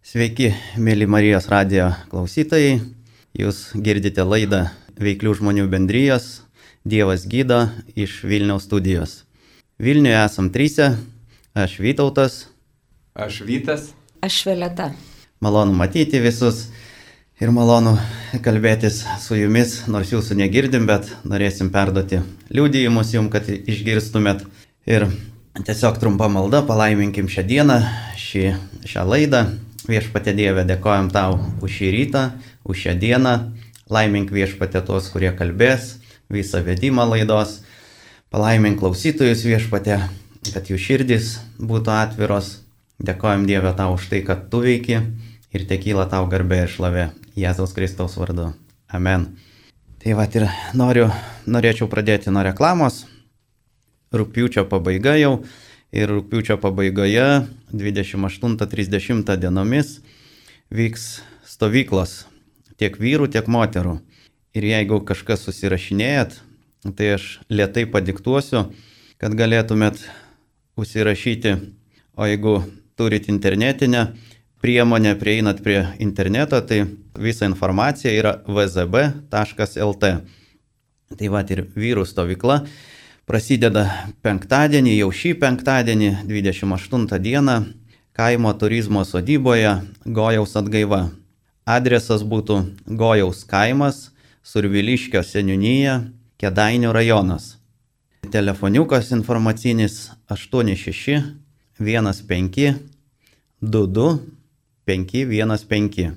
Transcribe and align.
Sveiki, 0.00 0.54
mėly 0.80 1.04
Marijos 1.04 1.44
radijo 1.52 1.90
klausytojai. 2.08 2.78
Jūs 3.36 3.58
girdite 3.76 4.24
laidą 4.24 4.62
Veiklių 4.96 5.34
žmonių 5.36 5.66
bendrijos 5.68 6.40
Dievas 6.88 7.26
gydo 7.28 7.66
iš 7.92 8.22
Vilniaus 8.24 8.64
studijos. 8.64 9.26
Vilniuje 9.76 10.16
esam 10.16 10.48
trysia. 10.48 10.94
Aš 11.52 11.76
Vytautas. 11.84 12.46
Aš 13.12 13.42
Vytas. 13.44 13.90
Aš 14.24 14.40
Violeta. 14.48 14.88
Malonu 15.44 15.76
matyti 15.76 16.24
visus 16.24 16.70
ir 17.36 17.52
malonu 17.52 17.98
kalbėtis 18.40 19.04
su 19.20 19.36
jumis, 19.36 19.82
nors 19.84 20.16
jūsų 20.16 20.40
negirdim, 20.40 20.88
bet 20.88 21.12
norėsim 21.28 21.68
perduoti 21.68 22.24
liūdėjimus 22.48 23.12
jums, 23.18 23.34
kad 23.36 23.52
išgirstumėt. 23.52 24.48
Ir 24.88 25.10
tiesiog 25.60 26.00
trumpa 26.00 26.32
malda, 26.32 26.64
palaiminkim 26.64 27.28
šią 27.28 27.50
dieną, 27.52 27.82
šį, 28.16 28.54
šią 28.88 29.10
laidą. 29.12 29.50
Viešpatė 29.88 30.34
Dieve, 30.36 30.66
dėkojom 30.68 31.08
tau 31.14 31.38
už 31.64 31.72
šį 31.78 31.90
rytą, 31.94 32.24
už 32.68 32.84
šią 32.84 32.94
dieną. 33.00 33.34
Laimink 33.90 34.28
viešpatė 34.30 34.82
tos, 34.86 35.08
kurie 35.10 35.30
kalbės, 35.36 35.96
visą 36.28 36.60
vedimą 36.66 37.06
laidos. 37.08 37.60
Palaimink 38.30 38.78
klausytojus 38.82 39.42
viešpatė, 39.48 39.96
kad 40.52 40.68
jų 40.70 40.76
širdis 40.78 41.38
būtų 41.58 41.94
atviros. 41.96 42.58
Dėkojom 43.00 43.46
Dieve 43.48 43.72
tau 43.78 43.96
už 43.96 44.10
tai, 44.12 44.20
kad 44.26 44.50
tu 44.52 44.60
veiki 44.60 45.00
ir 45.50 45.64
tekyla 45.66 46.04
tau 46.12 46.28
garbė 46.28 46.66
ir 46.66 46.70
šlovė 46.70 47.06
Jėzaus 47.40 47.72
Kristaus 47.72 48.18
vardu. 48.20 48.50
Amen. 48.92 49.30
Tai 50.00 50.14
va 50.18 50.28
ir 50.28 50.46
noriu, 50.76 51.08
norėčiau 51.48 51.88
pradėti 51.88 52.32
nuo 52.32 52.44
reklamos. 52.44 53.06
Rūpiučio 54.12 54.66
pabaiga 54.68 55.16
jau 55.16 55.40
ir 55.92 56.10
rūpiučio 56.10 56.56
pabaigoje 56.62 57.26
28-30 57.74 59.36
dienomis 59.40 59.98
vyks 60.70 61.20
stovyklos 61.46 62.24
tiek 62.80 62.96
vyrų, 62.96 63.28
tiek 63.32 63.48
moterų. 63.50 63.98
Ir 64.56 64.66
jeigu 64.66 65.00
kažkas 65.06 65.44
susirašinėjat, 65.46 66.38
tai 66.96 67.14
aš 67.18 67.38
lietai 67.52 67.84
padiktuosiu, 67.90 68.64
kad 69.20 69.36
galėtumėt 69.36 70.00
užsirašyti, 70.80 71.54
o 72.16 72.26
jeigu 72.26 72.56
turit 72.98 73.28
internetinę 73.28 74.08
priemonę, 74.60 75.14
prieinat 75.20 75.62
prie 75.64 75.84
interneto, 75.98 76.60
tai 76.60 76.84
visa 77.18 77.46
informacija 77.48 78.12
yra 78.12 78.38
vzb.lt. 78.48 80.10
Tai 81.10 81.30
va 81.32 81.42
ir 81.50 81.64
vyrų 81.74 82.04
stovykla 82.06 82.60
prasideda 83.30 83.84
penktadienį, 84.26 84.96
jau 84.98 85.10
šį 85.14 85.36
penktadienį, 85.38 86.08
28 86.26 87.18
dieną, 87.22 87.56
kaimo 88.18 88.50
turizmo 88.58 89.04
sodyboje 89.06 89.76
Gojaus 90.02 90.56
atgaiva. 90.58 91.12
Adresas 91.62 92.24
būtų 92.26 92.56
Gojaus 92.98 93.44
kaimas, 93.46 94.08
Surviliškio 94.42 95.22
seniūnyje, 95.22 95.94
Kedainių 96.42 96.90
rajonas. 96.96 97.60
Telefoniukas 98.34 99.12
informacinis 99.14 100.10
86 100.26 101.20
15 101.78 102.74
22 103.62 104.08
515. 104.90 106.08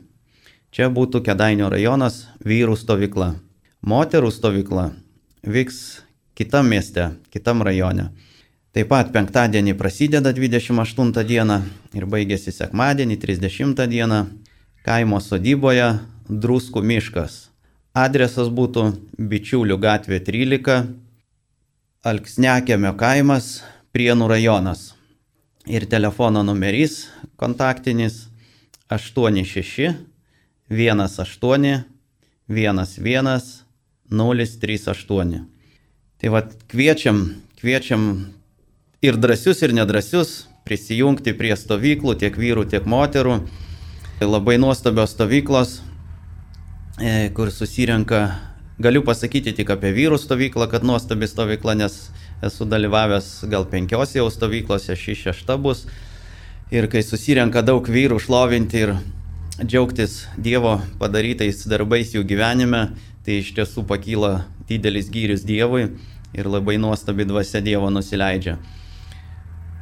Čia 0.74 0.90
būtų 0.90 1.22
Kedainių 1.28 1.70
rajonas 1.76 2.24
vyrų 2.42 2.80
stovykla. 2.80 3.36
Moterų 3.86 4.34
stovykla 4.34 4.88
vyks 5.44 5.84
kitam 6.36 6.68
mieste, 6.68 7.10
kitam 7.34 7.62
rajone. 7.66 8.10
Taip 8.74 8.90
pat 8.90 9.12
penktadienį 9.14 9.76
prasideda 9.78 10.34
28 10.34 11.24
dieną 11.30 11.60
ir 11.94 12.08
baigėsi 12.10 12.52
sekmadienį 12.56 13.20
30 13.22 13.86
dieną 13.90 14.26
kaimo 14.86 15.22
sodyboje 15.22 15.92
Druskų 16.24 16.82
miškas. 16.82 17.50
Adresas 17.94 18.48
būtų 18.50 18.88
Bičiulių 19.20 19.78
gatvė 19.78 20.18
13, 20.24 20.88
Alksnekėmio 22.04 22.96
kaimas, 22.98 23.62
Prienų 23.94 24.32
rajonas. 24.32 24.96
Ir 25.70 25.86
telefono 25.86 26.42
numerys 26.44 27.12
kontaktinis 27.38 28.26
86 28.90 29.94
18 30.74 31.84
11 32.50 33.64
038. 34.10 35.53
Tai 36.24 36.32
vad 36.32 36.54
kviečiam, 36.72 37.26
kviečiam 37.60 38.04
ir 39.04 39.18
drąsius, 39.20 39.60
ir 39.68 39.74
nedrasius 39.76 40.46
prisijungti 40.64 41.34
prie 41.36 41.52
stovyklų, 41.60 42.16
tiek 42.22 42.38
vyrų, 42.40 42.64
tiek 42.72 42.88
moterų. 42.88 43.42
Tai 44.22 44.30
labai 44.30 44.56
nuostabios 44.56 45.12
stovyklos, 45.18 45.82
E, 47.02 47.30
kur 47.34 47.52
susirenka, 47.52 48.36
galiu 48.78 49.02
pasakyti 49.02 49.56
tik 49.58 49.72
apie 49.74 49.90
vyrų 49.96 50.20
stovyklą, 50.22 50.68
kad 50.70 50.84
nuostabi 50.86 51.26
stovykla, 51.26 51.74
nes 51.80 51.96
esu 52.46 52.68
dalyvavęs 52.70 53.48
gal 53.50 53.66
penkiose 53.66 54.20
jau 54.20 54.28
stovyklose, 54.30 54.94
ši 54.94 55.16
šešta 55.24 55.58
bus. 55.58 55.88
Ir 56.70 56.86
kai 56.94 57.02
susirenka 57.02 57.64
daug 57.66 57.90
vyrų 57.90 58.20
šlovinti 58.22 58.84
ir 58.86 58.94
džiaugtis 59.64 60.28
Dievo 60.38 60.76
padarytais 61.02 61.66
darbais 61.66 62.14
jų 62.14 62.22
gyvenime, 62.30 62.92
tai 63.26 63.42
iš 63.42 63.56
tiesų 63.58 63.88
pakyla 63.90 64.44
didelis 64.70 65.10
gyrius 65.10 65.42
Dievui 65.50 65.88
ir 66.34 66.50
labai 66.50 66.78
nuostabi 66.82 67.26
dvasia 67.30 67.62
Dievo 67.62 67.90
nusileidžia. 67.94 68.58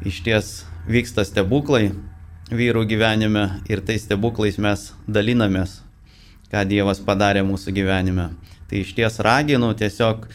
Iš 0.05 0.23
ties 0.25 0.49
vyksta 0.87 1.25
stebuklai 1.27 1.91
vyrų 2.51 2.87
gyvenime 2.89 3.47
ir 3.69 3.83
tais 3.85 4.03
stebuklais 4.03 4.57
mes 4.59 4.91
dalinamės 5.07 5.79
ką 6.51 6.65
Dievas 6.67 6.99
padarė 6.99 7.45
mūsų 7.47 7.71
gyvenime. 7.75 8.31
Tai 8.67 8.81
iš 8.83 8.91
ties 8.95 9.19
raginu, 9.23 9.71
tiesiog 9.77 10.27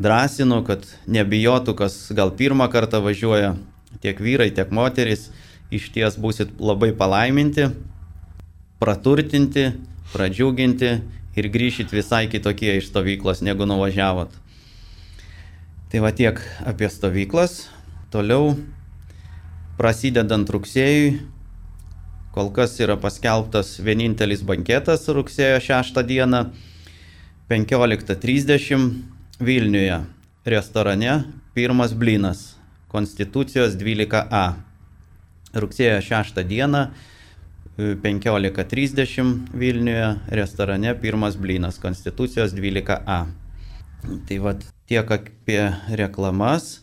drąsinu, 0.00 0.64
kad 0.66 0.86
nebijotų, 1.06 1.76
kas 1.78 1.98
gal 2.16 2.34
pirmą 2.34 2.66
kartą 2.72 3.00
važiuoja, 3.04 3.54
tiek 4.02 4.18
vyrai, 4.18 4.50
tiek 4.54 4.72
moteris, 4.74 5.28
iš 5.70 5.90
ties 5.94 6.18
būsit 6.18 6.56
labai 6.58 6.90
palaiminti, 6.96 7.68
praturtinti, 8.82 9.70
pradžiuginti 10.10 10.92
ir 11.38 11.50
grįšit 11.54 11.94
visai 11.94 12.26
kitokie 12.30 12.78
iš 12.80 12.90
stovyklos, 12.90 13.44
negu 13.46 13.68
nuvažiavot. 13.68 14.34
Tai 15.90 16.00
va 16.04 16.14
tiek 16.14 16.38
apie 16.70 16.88
stovyklas. 16.90 17.64
Toliau, 18.10 18.54
prasidedant 19.78 20.46
rugsėjui, 20.50 21.18
Kol 22.30 22.52
kas 22.54 22.76
yra 22.78 22.94
paskelbtas 22.94 23.72
vienintelis 23.82 24.44
banketas 24.46 25.08
rugsėjo 25.10 25.56
6 25.66 25.96
dieną 26.06 26.44
15.30 27.50 28.84
Vilniuje 29.42 29.96
restorane 30.46 31.16
pirmas 31.58 31.90
blinas 31.90 32.44
Konstitucijos 32.92 33.74
12a. 33.74 34.44
Rugsėjo 35.58 35.98
6 36.06 36.38
dieną 36.46 36.86
15.30 37.78 39.50
Vilniuje 39.58 40.14
restorane 40.30 40.94
pirmas 41.02 41.34
blinas 41.34 41.82
Konstitucijos 41.82 42.54
12a. 42.54 43.24
Tai 44.28 44.38
vad 44.46 44.62
tiek 44.90 45.06
apie 45.14 45.62
reklamas 45.94 46.80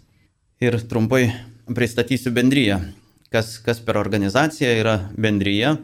ir 0.64 0.80
trumpai 0.88 1.26
pristatysiu 1.76 2.32
bendryją 2.32 2.80
kas, 3.32 3.58
kas 3.60 3.80
per 3.84 3.98
organizacija 4.00 4.72
yra 4.80 4.96
bendryje. 5.18 5.76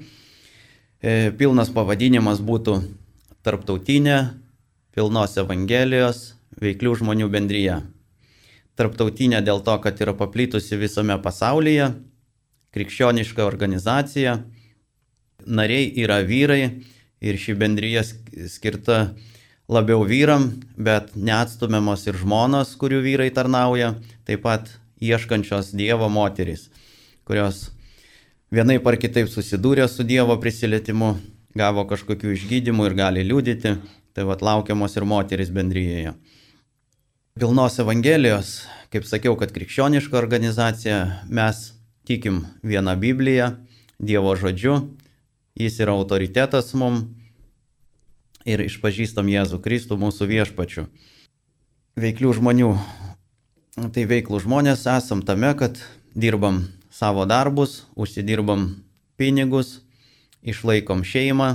Pilnas 1.37 1.71
pavadinimas 1.75 2.39
būtų 2.39 2.77
Tarptautinė 3.43 4.17
pilnos 4.95 5.35
Evangelijos 5.41 6.21
veiklių 6.63 6.93
žmonių 7.01 7.27
bendryje. 7.33 7.81
Tarptautinė 8.79 9.41
dėl 9.43 9.59
to, 9.65 9.75
kad 9.83 9.99
yra 9.99 10.13
paplitusi 10.15 10.79
visame 10.79 11.17
pasaulyje, 11.21 11.91
krikščioniška 12.73 13.43
organizacija, 13.43 14.37
nariai 15.43 15.91
yra 15.99 16.21
vyrai 16.23 16.61
ir 17.19 17.37
ši 17.37 17.57
bendryje 17.59 18.05
skirta 18.49 19.01
labiau 19.69 20.03
vyram, 20.07 20.49
bet 20.75 21.15
neatstumiamos 21.15 22.07
ir 22.07 22.19
žmonos, 22.19 22.75
kurių 22.79 23.01
vyrai 23.05 23.31
tarnauja, 23.33 23.95
taip 24.27 24.43
pat 24.45 24.71
ieškančios 25.03 25.71
Dievo 25.75 26.09
moteris 26.11 26.69
kurios 27.23 27.69
vienai 28.51 28.79
par 28.83 28.97
kitaip 28.99 29.29
susidūrė 29.31 29.87
su 29.87 30.03
Dievo 30.07 30.35
prisilietimu, 30.41 31.15
gavo 31.55 31.85
kažkokių 31.87 32.33
išgydymų 32.35 32.89
ir 32.89 32.97
gali 32.99 33.23
liūdyti, 33.25 33.75
tai 34.13 34.25
vad 34.27 34.43
laukiamos 34.43 34.97
ir 34.97 35.07
moteris 35.07 35.51
bendryje. 35.53 36.13
Pilnos 37.39 37.79
Evangelijos, 37.81 38.51
kaip 38.93 39.07
sakiau, 39.09 39.37
kad 39.39 39.53
krikščioniška 39.55 40.19
organizacija, 40.19 40.99
mes 41.29 41.71
tikim 42.05 42.43
vieną 42.61 42.97
Bibliją, 42.99 43.53
Dievo 44.03 44.35
žodžiu, 44.35 44.75
jis 45.55 45.79
yra 45.79 45.95
autoritetas 45.95 46.73
mum 46.75 47.05
ir 48.45 48.63
išpažįstam 48.65 49.29
Jėzų 49.31 49.59
Kristų 49.63 49.97
mūsų 49.99 50.27
viešpačiu. 50.29 50.87
Veiklių 51.99 52.33
žmonių, 52.39 52.71
tai 53.93 54.05
veiklų 54.09 54.41
žmonės 54.43 54.87
esam 54.89 55.21
tame, 55.25 55.53
kad 55.57 55.79
dirbam 56.15 56.63
savo 56.93 57.25
darbus, 57.29 57.83
užsidirbam 57.95 58.69
pinigus, 59.17 59.79
išlaikom 60.43 61.03
šeimą, 61.07 61.49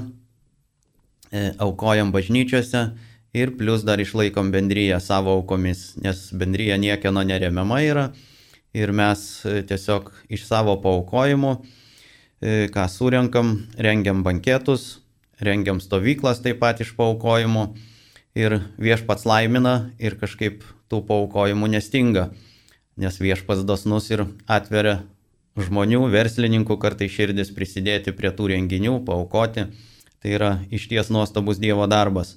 e, 1.31 1.53
aukojam 1.59 2.13
bažnyčiose 2.15 2.89
ir 3.37 3.53
plus 3.59 3.85
dar 3.85 4.01
išlaikom 4.01 4.53
bendryją 4.55 5.01
savo 5.01 5.37
aukomis, 5.37 5.93
nes 6.01 6.29
bendryja 6.33 6.79
niekieno 6.81 7.23
neremiama 7.23 7.83
yra 7.85 8.09
ir 8.75 8.93
mes 8.93 9.45
e, 9.45 9.61
tiesiog 9.69 10.11
iš 10.33 10.47
savo 10.49 10.79
paukojimų, 10.83 11.53
e, 12.41 12.69
ką 12.73 12.87
surenkam, 12.91 13.55
rengiam 13.79 14.23
banketus, 14.27 14.99
rengiam 15.41 15.81
stovyklas 15.81 16.43
taip 16.45 16.61
pat 16.63 16.81
iš 16.83 16.95
paukojimų 16.99 17.69
ir 18.39 18.61
viešpats 18.79 19.27
laimina 19.29 19.91
ir 19.99 20.19
kažkaip 20.21 20.65
tų 20.89 21.03
paukojimų 21.09 21.71
nestinga, 21.75 22.31
nes 22.99 23.21
viešpats 23.21 23.65
dosnus 23.67 24.11
ir 24.11 24.27
atveria 24.47 25.01
žmonių, 25.59 26.07
verslininkų 26.13 26.79
kartai 26.81 27.09
širdis 27.11 27.51
prisidėti 27.55 28.15
prie 28.15 28.31
tų 28.35 28.53
renginių, 28.55 29.01
paukoti. 29.07 29.69
Tai 30.19 30.31
yra 30.35 30.51
išties 30.75 31.13
nuostabus 31.15 31.61
Dievo 31.63 31.87
darbas. 31.87 32.37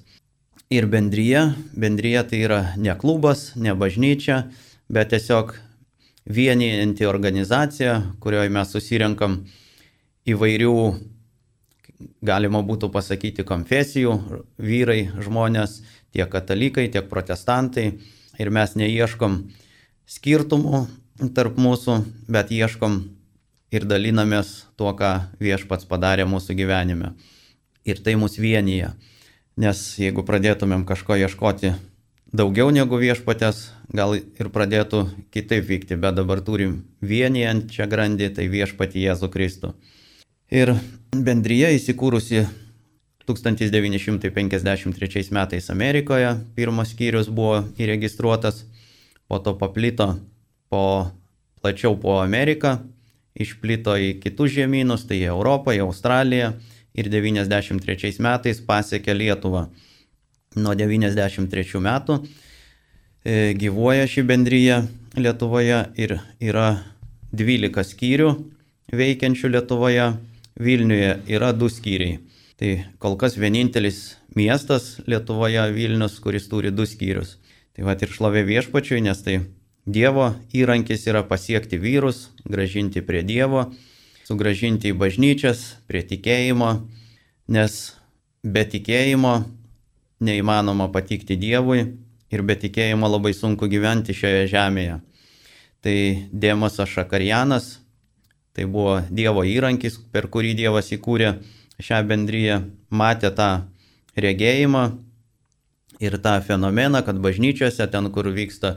Ir 0.70 0.86
bendryje, 0.86 1.48
bendryje 1.74 2.22
tai 2.30 2.38
yra 2.46 2.60
ne 2.78 2.94
klubas, 2.98 3.52
ne 3.58 3.74
bažnyčia, 3.74 4.44
bet 4.88 5.10
tiesiog 5.12 5.56
vienijanti 6.30 7.08
organizacija, 7.08 7.98
kurioje 8.22 8.52
mes 8.54 8.70
susirenkam 8.70 9.40
įvairių, 10.30 10.76
galima 12.24 12.62
būtų 12.66 12.90
pasakyti, 12.94 13.44
konfesijų, 13.46 14.14
vyrai, 14.58 15.10
žmonės, 15.22 15.80
tiek 16.14 16.28
katalikai, 16.32 16.88
tiek 16.92 17.08
protestantai. 17.10 17.98
Ir 18.40 18.50
mes 18.50 18.74
neieškom 18.78 19.38
skirtumų 20.08 20.86
tarp 21.36 21.58
mūsų, 21.60 21.98
bet 22.32 22.50
ieškom 22.50 23.02
ir 23.72 23.86
dalinamės 23.88 24.66
tuo, 24.76 24.92
ką 24.96 25.32
viešpats 25.40 25.88
padarė 25.88 26.26
mūsų 26.28 26.56
gyvenime. 26.58 27.14
Ir 27.84 28.02
tai 28.04 28.16
mus 28.20 28.38
vienyje. 28.38 28.92
Nes 29.60 29.80
jeigu 30.00 30.24
pradėtumėm 30.24 30.86
kažko 30.88 31.18
ieškoti 31.20 31.74
daugiau 32.32 32.70
negu 32.72 32.96
viešpatės, 32.96 33.70
gal 33.92 34.16
ir 34.16 34.48
pradėtų 34.52 35.04
kitaip 35.34 35.66
vykti, 35.68 35.98
bet 36.00 36.16
dabar 36.16 36.40
turim 36.40 36.80
vienijančią 37.04 37.86
grandį, 37.88 38.30
tai 38.38 38.48
viešpatį 38.52 39.04
Jėzų 39.06 39.28
Kristų. 39.32 39.74
Ir 40.52 40.68
bendryje 41.16 41.70
įsikūrusi 41.78 42.42
1953 43.24 45.32
metais 45.32 45.70
Amerikoje, 45.72 46.34
pirmas 46.52 46.92
skyrius 46.92 47.32
buvo 47.32 47.62
įregistruotas, 47.80 48.68
po 49.32 49.40
to 49.40 49.56
paplito 49.56 50.20
po, 50.68 51.08
plačiau 51.62 51.96
po 51.96 52.20
Ameriką, 52.20 52.84
išplito 53.32 53.96
į 53.96 54.20
kitus 54.20 54.52
žemynus, 54.52 55.08
tai 55.08 55.22
į 55.22 55.32
Europą, 55.32 55.72
į 55.72 55.80
Australiją 55.86 56.52
ir 56.92 57.08
93 57.08 58.20
metais 58.20 58.60
pasiekė 58.60 59.16
Lietuvą. 59.16 59.72
Nuo 60.60 60.76
93 60.76 61.80
metų 61.80 62.28
e, 63.24 63.56
gyvuoja 63.56 64.04
ši 64.04 64.20
bendryje 64.28 64.84
Lietuvoje 65.16 65.96
ir 65.96 66.20
yra 66.44 66.84
12 67.32 67.88
skyrių 67.88 68.52
veikiančių 68.92 69.48
Lietuvoje, 69.54 70.12
Vilniuje 70.60 71.16
yra 71.32 71.52
du 71.56 71.70
skyriai. 71.72 72.20
Tai 72.60 72.72
kol 73.02 73.16
kas 73.18 73.38
vienintelis 73.40 74.16
miestas 74.36 75.00
Lietuvoje 75.06 75.64
Vilnius, 75.74 76.18
kuris 76.22 76.48
turi 76.50 76.70
du 76.70 76.86
skyrius. 76.86 77.38
Tai 77.72 77.88
va 77.88 77.96
ir 77.96 78.12
šlovė 78.12 78.44
viešpačiui, 78.46 79.00
nes 79.02 79.22
tai 79.24 79.40
Dievo 79.82 80.28
įrankis 80.54 81.08
yra 81.10 81.24
pasiekti 81.26 81.80
vyrus, 81.80 82.28
gražinti 82.46 83.02
prie 83.02 83.24
Dievo, 83.26 83.72
sugražinti 84.28 84.92
į 84.92 84.98
bažnyčias, 85.00 85.64
prie 85.90 86.04
tikėjimo, 86.06 86.68
nes 87.50 87.80
be 88.46 88.62
tikėjimo 88.62 89.34
neįmanoma 90.22 90.86
patikti 90.94 91.34
Dievui 91.34 91.82
ir 92.30 92.44
be 92.46 92.54
tikėjimo 92.54 93.10
labai 93.10 93.34
sunku 93.34 93.66
gyventi 93.66 94.14
šioje 94.14 94.46
žemėje. 94.54 95.00
Tai 95.82 95.96
Dėmosas 96.30 96.92
Šakarjanas, 96.92 97.81
tai 98.56 98.66
buvo 98.68 99.00
Dievo 99.10 99.44
įrankis, 99.48 99.98
per 100.12 100.28
kurį 100.32 100.54
Dievas 100.58 100.92
įkūrė 100.94 101.36
šią 101.82 102.02
bendryją, 102.08 102.62
matė 102.90 103.32
tą 103.34 103.50
regėjimą 104.16 104.84
ir 106.02 106.18
tą 106.22 106.38
fenomeną, 106.44 107.04
kad 107.06 107.20
bažnyčiose, 107.22 107.86
ten 107.90 108.10
kur 108.12 108.28
vyksta 108.34 108.76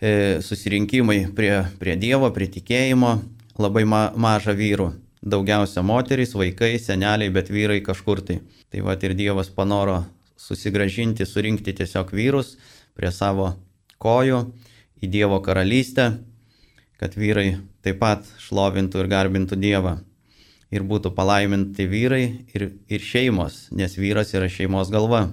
E, 0.00 0.40
susirinkimai 0.40 1.28
prie, 1.36 1.66
prie 1.76 1.94
Dievo, 2.00 2.30
prie 2.32 2.46
tikėjimo, 2.48 3.18
labai 3.60 3.84
ma, 3.84 4.06
maža 4.16 4.54
vyrų. 4.56 4.94
Daugiausia 5.20 5.82
moterys, 5.84 6.32
vaikai, 6.32 6.78
seneliai, 6.80 7.28
bet 7.28 7.50
vyrai 7.52 7.82
kažkur 7.84 8.22
tai. 8.24 8.38
Tai 8.72 8.80
va 8.86 8.94
ir 8.96 9.12
Dievas 9.12 9.52
panoro 9.52 9.98
susigražinti, 10.40 11.26
surinkti 11.28 11.74
tiesiog 11.76 12.14
vyrus 12.16 12.54
prie 12.96 13.12
savo 13.12 13.50
kojų 14.00 14.40
į 15.04 15.12
Dievo 15.12 15.42
karalystę, 15.44 16.14
kad 17.00 17.16
vyrai 17.16 17.56
taip 17.80 17.96
pat 18.02 18.26
šlovintų 18.44 19.00
ir 19.00 19.08
garbintų 19.08 19.56
Dievą. 19.60 19.96
Ir 20.70 20.84
būtų 20.86 21.10
palaiminti 21.16 21.86
vyrai 21.90 22.24
ir, 22.54 22.66
ir 22.86 23.02
šeimos, 23.02 23.70
nes 23.74 23.96
vyras 23.98 24.34
yra 24.36 24.46
šeimos 24.52 24.92
galva. 24.92 25.24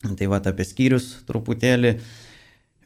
Tai 0.00 0.28
va 0.32 0.38
apie 0.40 0.64
skyrius 0.64 1.18
truputėlį. 1.28 1.98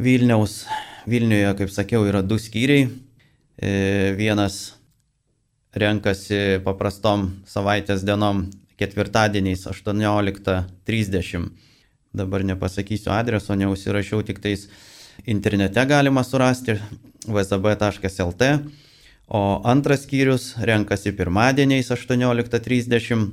Vilniaus. 0.03 0.65
Vilniuje, 1.07 1.53
kaip 1.61 1.71
sakiau, 1.71 2.03
yra 2.09 2.25
du 2.25 2.41
skyriai. 2.41 2.89
E, 3.55 3.71
vienas 4.19 4.75
renkasi 5.77 6.59
paprastom 6.65 7.29
savaitės 7.47 8.03
dienom 8.09 8.49
ketvirtadieniais 8.81 9.69
18.30. 9.71 11.47
Dabar 12.15 12.43
nepasakysiu 12.47 13.13
adreso, 13.15 13.55
neužsirašiau, 13.59 14.25
tik 14.27 14.41
tais 14.43 14.67
internete 15.27 15.85
galima 15.87 16.25
surasti 16.25 16.79
vzb.lt. 17.27 18.43
O 19.29 19.61
antras 19.65 20.05
skyrius 20.05 20.53
renkasi 20.61 21.15
pirmadieniais 21.17 21.89
18.30, 21.89 23.29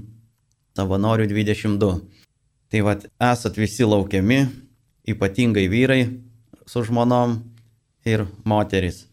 savanorių 0.77 1.27
22. 1.27 1.89
Tai 2.71 2.83
vad, 2.87 3.03
esat 3.19 3.57
visi 3.59 3.83
laukiami, 3.83 4.45
ypatingai 5.11 5.65
vyrai, 5.67 6.05
su 6.63 6.85
žmonom 6.87 7.41
ir 8.07 8.23
moteris. 8.47 9.03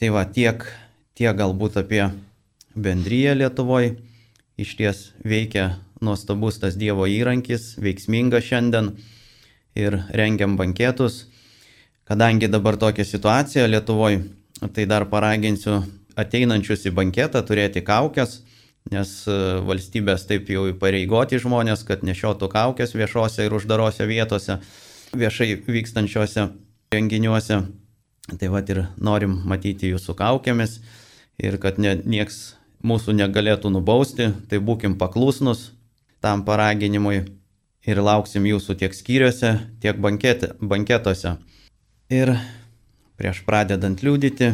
Tai 0.00 0.08
va 0.16 0.24
tiek, 0.24 0.64
tiek 1.12 1.36
galbūt 1.36 1.76
apie 1.82 2.06
bendryją 2.72 3.36
Lietuvoje. 3.36 3.96
Iš 4.56 4.70
ties 4.78 5.00
veikia 5.20 5.74
nuostabus 6.00 6.56
tas 6.62 6.76
Dievo 6.80 7.04
įrankis, 7.04 7.74
veiksmingas 7.76 8.48
šiandien 8.48 8.94
ir 9.76 9.98
rengiam 10.16 10.56
banketus. 10.56 11.26
Kadangi 12.06 12.46
dabar 12.48 12.76
tokia 12.78 13.04
situacija 13.04 13.66
Lietuvoje, 13.66 14.20
tai 14.74 14.84
dar 14.86 15.08
paraginsiu 15.10 15.80
ateinančius 16.14 16.84
į 16.86 16.92
banketą 16.94 17.40
turėti 17.42 17.82
kaukės, 17.82 18.36
nes 18.92 19.10
e, 19.26 19.38
valstybės 19.66 20.28
taip 20.28 20.46
jau 20.54 20.68
įpareigoti 20.70 21.40
žmonės, 21.42 21.82
kad 21.88 22.04
nešiotų 22.06 22.46
kaukės 22.52 22.94
viešose 22.94 23.48
ir 23.48 23.56
uždarose 23.58 24.06
vietose 24.06 24.60
viešai 25.18 25.56
vykstančiuose 25.66 26.46
renginiuose. 26.94 27.58
Tai 28.38 28.52
va 28.54 28.62
ir 28.62 28.84
norim 29.02 29.34
matyti 29.46 29.90
jūsų 29.90 30.14
kaukėmis 30.18 30.78
ir 31.42 31.58
kad 31.62 31.82
ne, 31.82 31.96
nieks 32.06 32.54
mūsų 32.86 33.16
negalėtų 33.18 33.74
nubausti, 33.74 34.30
tai 34.46 34.62
būkim 34.62 34.94
paklusnus 34.98 35.72
tam 36.22 36.46
paraginimui 36.46 37.24
ir 37.86 38.02
lauksim 38.02 38.46
jūsų 38.46 38.78
tiek 38.78 38.94
skyriuose, 38.94 39.56
tiek 39.82 39.98
bankete, 39.98 40.54
banketuose. 40.62 41.36
Ir 42.06 42.30
prieš 43.18 43.40
pradedant 43.42 43.98
liūdyti, 43.98 44.52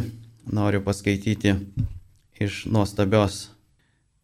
noriu 0.48 0.78
paskaityti 0.80 1.52
iš 2.40 2.62
nuostabios 2.64 3.50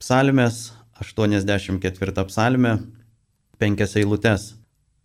psalmės, 0.00 0.72
84 0.96 2.24
psalmė, 2.30 2.72
penkias 3.60 3.98
eilutes. 4.00 4.54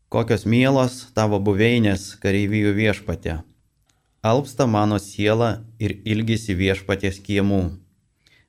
Kokios 0.07 0.47
mielos 0.47 1.11
tavo 1.11 1.41
buveinės 1.43 2.13
kareivijų 2.23 2.71
viešpatė. 2.79 3.41
Alpsta 4.23 4.69
mano 4.71 5.01
siela 5.03 5.59
ir 5.83 5.99
ilgisi 6.07 6.55
viešpatės 6.55 7.19
kiemų. 7.19 7.75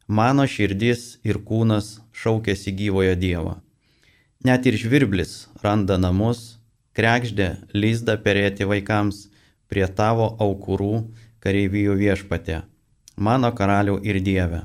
Mano 0.06 0.46
širdis 0.46 1.18
ir 1.26 1.42
kūnas 1.42 1.98
šaukėsi 2.14 2.70
gyvojo 2.78 3.18
Dievo. 3.18 3.58
Net 4.46 4.70
ir 4.70 4.78
žvirblis 4.78 5.48
randa 5.66 5.98
namus, 5.98 6.60
krekždė 6.94 7.56
lizdą 7.74 8.20
perėti 8.22 8.70
vaikams 8.70 9.33
prie 9.74 9.90
tavo 9.90 10.30
aukurų 10.38 11.04
kareivijų 11.42 11.98
viešpatė. 11.98 12.62
Mano 13.18 13.50
karalių 13.50 13.98
ir 14.06 14.22
Dieve. 14.22 14.64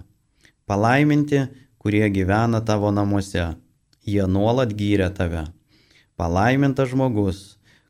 Palaiminti, 0.69 1.47
kurie 1.81 2.05
gyvena 2.13 2.61
tavo 2.61 2.93
namuose. 2.93 3.55
Jie 4.05 4.25
nuolat 4.29 4.71
gyrė 4.77 5.09
tave 5.13 5.49
Palaimintas 6.19 6.89
žmogus, 6.91 7.37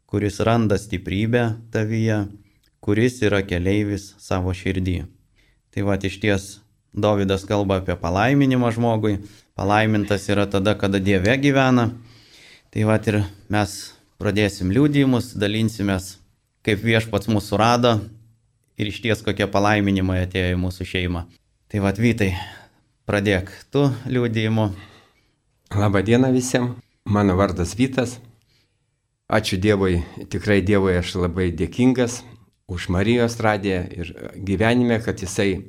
kuris 0.06 0.36
randa 0.40 0.78
stiprybę 0.78 1.56
tavyje, 1.74 2.28
kuris 2.78 3.16
yra 3.26 3.40
keleivis 3.42 4.12
savo 4.22 4.54
širdį. 4.54 5.00
Tai 5.74 5.86
va 5.88 5.96
iš 5.98 6.18
ties 6.22 6.46
Davidas 6.94 7.48
kalba 7.50 7.80
apie 7.82 7.96
palaiminimą 7.98 8.70
žmogui. 8.76 9.16
Palaimintas 9.58 10.30
yra 10.30 10.46
tada, 10.46 10.76
kada 10.78 11.02
Dieve 11.02 11.34
gyvena. 11.42 11.88
Tai 12.70 12.86
va 12.86 13.00
ir 13.10 13.24
mes 13.50 13.74
pradėsim 14.22 14.70
liūdėjimus, 14.78 15.34
dalinsimės, 15.34 16.20
kaip 16.66 16.82
viešpats 16.84 17.30
mūsų 17.32 17.60
rado 17.60 17.94
ir 18.80 18.90
iš 18.92 19.02
ties 19.04 19.24
kokie 19.26 19.48
palaiminimai 19.52 20.24
atėjo 20.26 20.56
į 20.56 20.62
mūsų 20.62 20.88
šeimą. 20.88 21.26
Tai 21.70 21.84
va, 21.84 21.94
Vytai, 21.94 22.32
pradėk 23.10 23.52
tu 23.74 23.88
liūdėjimu. 24.10 24.70
Labą 25.76 26.02
dieną 26.02 26.32
visiems, 26.34 26.80
mano 27.06 27.36
vardas 27.38 27.76
Vytas. 27.78 28.18
Ačiū 29.30 29.60
Dievui, 29.62 30.00
tikrai 30.34 30.64
Dievui 30.66 30.96
aš 30.98 31.14
labai 31.22 31.52
dėkingas 31.54 32.24
už 32.70 32.88
Marijos 32.90 33.36
radiją 33.38 33.84
ir 33.94 34.10
gyvenime, 34.46 34.98
kad 35.06 35.22
Jisai 35.22 35.68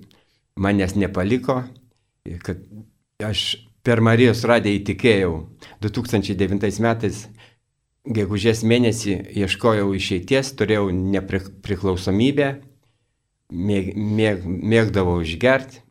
manęs 0.57 0.97
nepaliko, 0.97 1.59
kad 2.45 2.63
aš 3.25 3.43
per 3.85 4.01
Marijos 4.05 4.47
radiją 4.49 4.81
įtikėjau 4.81 5.35
2009 5.85 6.81
metais 6.85 7.27
gegužės 8.09 8.63
mėnesį 8.65 9.17
ieškojau 9.43 9.93
išeities, 9.97 10.55
turėjau 10.57 10.89
nepriklausomybę, 10.95 12.51
mėg, 13.53 13.93
mėg, 13.97 14.45
mėgdavau 14.47 15.21
išgerti 15.25 15.83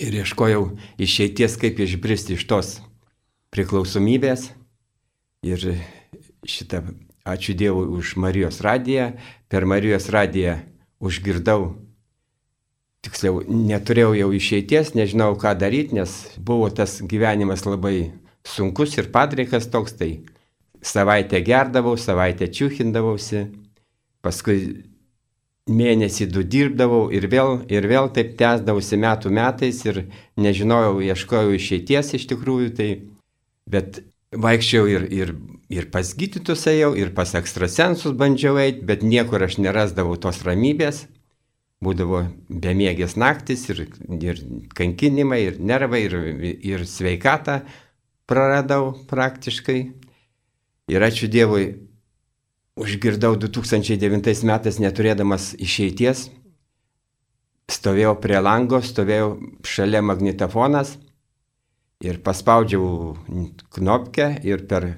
ir 0.00 0.18
ieškojau 0.22 0.66
išeities, 1.02 1.56
kaip 1.60 1.80
išbristi 1.80 2.36
iš 2.36 2.44
tos 2.48 2.74
priklausomybės. 3.52 4.50
Ir 5.42 5.64
šitą 6.46 6.84
ačiū 7.28 7.54
Dievui 7.58 7.88
už 7.98 8.16
Marijos 8.20 8.60
radiją. 8.64 9.12
Per 9.50 9.66
Marijos 9.68 10.08
radiją 10.12 10.60
užgirdau, 11.02 11.74
tiksliau, 13.02 13.42
neturėjau 13.42 14.14
jau 14.16 14.28
išeities, 14.36 14.94
nežinau 14.94 15.34
ką 15.40 15.56
daryti, 15.58 15.98
nes 15.98 16.12
buvo 16.38 16.70
tas 16.70 17.00
gyvenimas 17.02 17.66
labai 17.66 18.12
sunkus 18.46 18.94
ir 18.98 19.10
padreikas 19.14 19.66
toks, 19.70 19.96
tai 19.98 20.12
savaitę 20.82 21.40
gerdavau, 21.46 21.96
savaitę 21.96 22.48
čiūhindavausi, 22.50 23.46
paskui 24.22 24.58
mėnesį 25.70 26.26
du 26.34 26.42
dirbdavau 26.42 27.06
ir 27.14 27.28
vėl, 27.30 27.60
ir 27.70 27.86
vėl 27.86 28.10
taip 28.14 28.34
tęsdavausi 28.38 28.98
metų 28.98 29.30
metais 29.30 29.78
ir 29.86 30.04
nežinojau, 30.36 30.98
ieškojau 31.06 31.54
išeities 31.54 32.14
iš 32.18 32.26
tikrųjų, 32.32 32.72
tai, 32.78 32.88
bet 33.70 34.02
vaikščiau 34.32 34.88
ir, 34.90 35.06
ir, 35.12 35.34
ir 35.70 35.88
pas 35.92 36.08
gydytus 36.18 36.66
ėjau, 36.70 36.92
ir 36.98 37.12
pas 37.14 37.34
ekstrasensus 37.38 38.16
bandžiau 38.18 38.58
eiti, 38.58 38.82
bet 38.88 39.04
niekur 39.06 39.44
aš 39.46 39.60
nerasdavau 39.62 40.16
tos 40.20 40.42
ramybės. 40.46 41.06
Būdavo 41.82 42.20
bemiegės 42.46 43.16
naktis 43.18 43.64
ir, 43.72 43.88
ir 44.22 44.42
kankinimai, 44.78 45.40
ir 45.48 45.56
nervai, 45.58 46.04
ir, 46.06 46.14
ir 46.62 46.84
sveikatą 46.86 47.64
praradau 48.30 48.92
praktiškai. 49.10 49.80
Ir 50.92 51.00
ačiū 51.00 51.28
Dievui, 51.32 51.66
užgirdau 52.76 53.38
2009 53.40 54.44
metais 54.44 54.80
neturėdamas 54.82 55.52
išeities, 55.56 56.26
stovėjau 57.72 58.16
prie 58.20 58.40
lango, 58.42 58.82
stovėjau 58.84 59.38
šalia 59.64 60.02
magnetofonas 60.04 60.96
ir 62.04 62.18
paspaudžiau 62.24 63.14
knopkę 63.76 64.34
ir 64.44 64.66
per, 64.68 64.88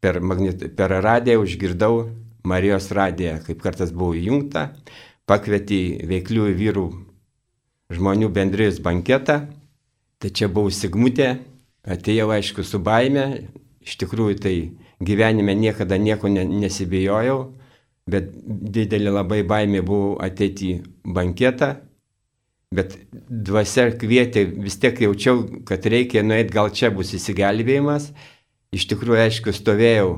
per, 0.00 0.20
magnet, 0.24 0.64
per 0.76 0.96
radiją 1.04 1.42
užgirdau 1.42 2.06
Marijos 2.44 2.90
radiją, 2.92 3.38
kaip 3.40 3.62
kartas 3.64 3.92
buvo 3.92 4.12
įjungta, 4.16 4.68
pakvietė 5.24 6.04
veikliųjų 6.04 6.56
vyrų 6.58 6.86
žmonių 7.96 8.28
bendrijos 8.32 8.80
banketą, 8.84 9.38
tai 10.20 10.30
čia 10.32 10.50
buvau 10.52 10.72
Sigmutė, 10.72 11.38
atėjau 11.88 12.28
aišku 12.36 12.64
su 12.64 12.80
baime, 12.84 13.24
iš 13.84 13.96
tikrųjų 14.02 14.36
tai 14.44 14.56
gyvenime 15.04 15.54
niekada 15.58 15.98
nieko 16.00 16.30
nesibijojau, 16.30 17.38
bet 18.10 18.30
didelė 18.44 19.12
labai 19.14 19.42
baimė 19.48 19.82
buvo 19.86 20.14
ateiti 20.22 20.74
į 20.74 21.12
banketą, 21.16 21.74
bet 22.74 22.96
dvasia 23.12 23.88
kvietė, 23.98 24.44
vis 24.64 24.76
tiek 24.82 24.98
jaučiau, 25.06 25.44
kad 25.68 25.86
reikia 25.86 26.24
nueiti, 26.26 26.52
gal 26.54 26.72
čia 26.74 26.90
bus 26.94 27.14
įsigelbėjimas. 27.16 28.10
Iš 28.74 28.88
tikrųjų, 28.90 29.20
aišku, 29.22 29.54
stovėjau, 29.54 30.08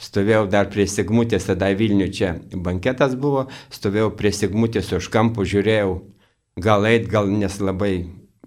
stovėjau 0.00 0.46
dar 0.52 0.70
prie 0.72 0.86
Sigmutės, 0.88 1.48
tada 1.50 1.68
Vilnių 1.76 2.08
čia 2.16 2.34
banketas 2.52 3.16
buvo, 3.20 3.46
stovėjau 3.74 4.14
prie 4.16 4.32
Sigmutės 4.32 4.88
už 4.96 5.10
kampų, 5.12 5.44
žiūrėjau, 5.52 5.96
gal 6.64 6.88
eit, 6.88 7.10
gal 7.12 7.28
nes 7.28 7.60
labai 7.60 8.06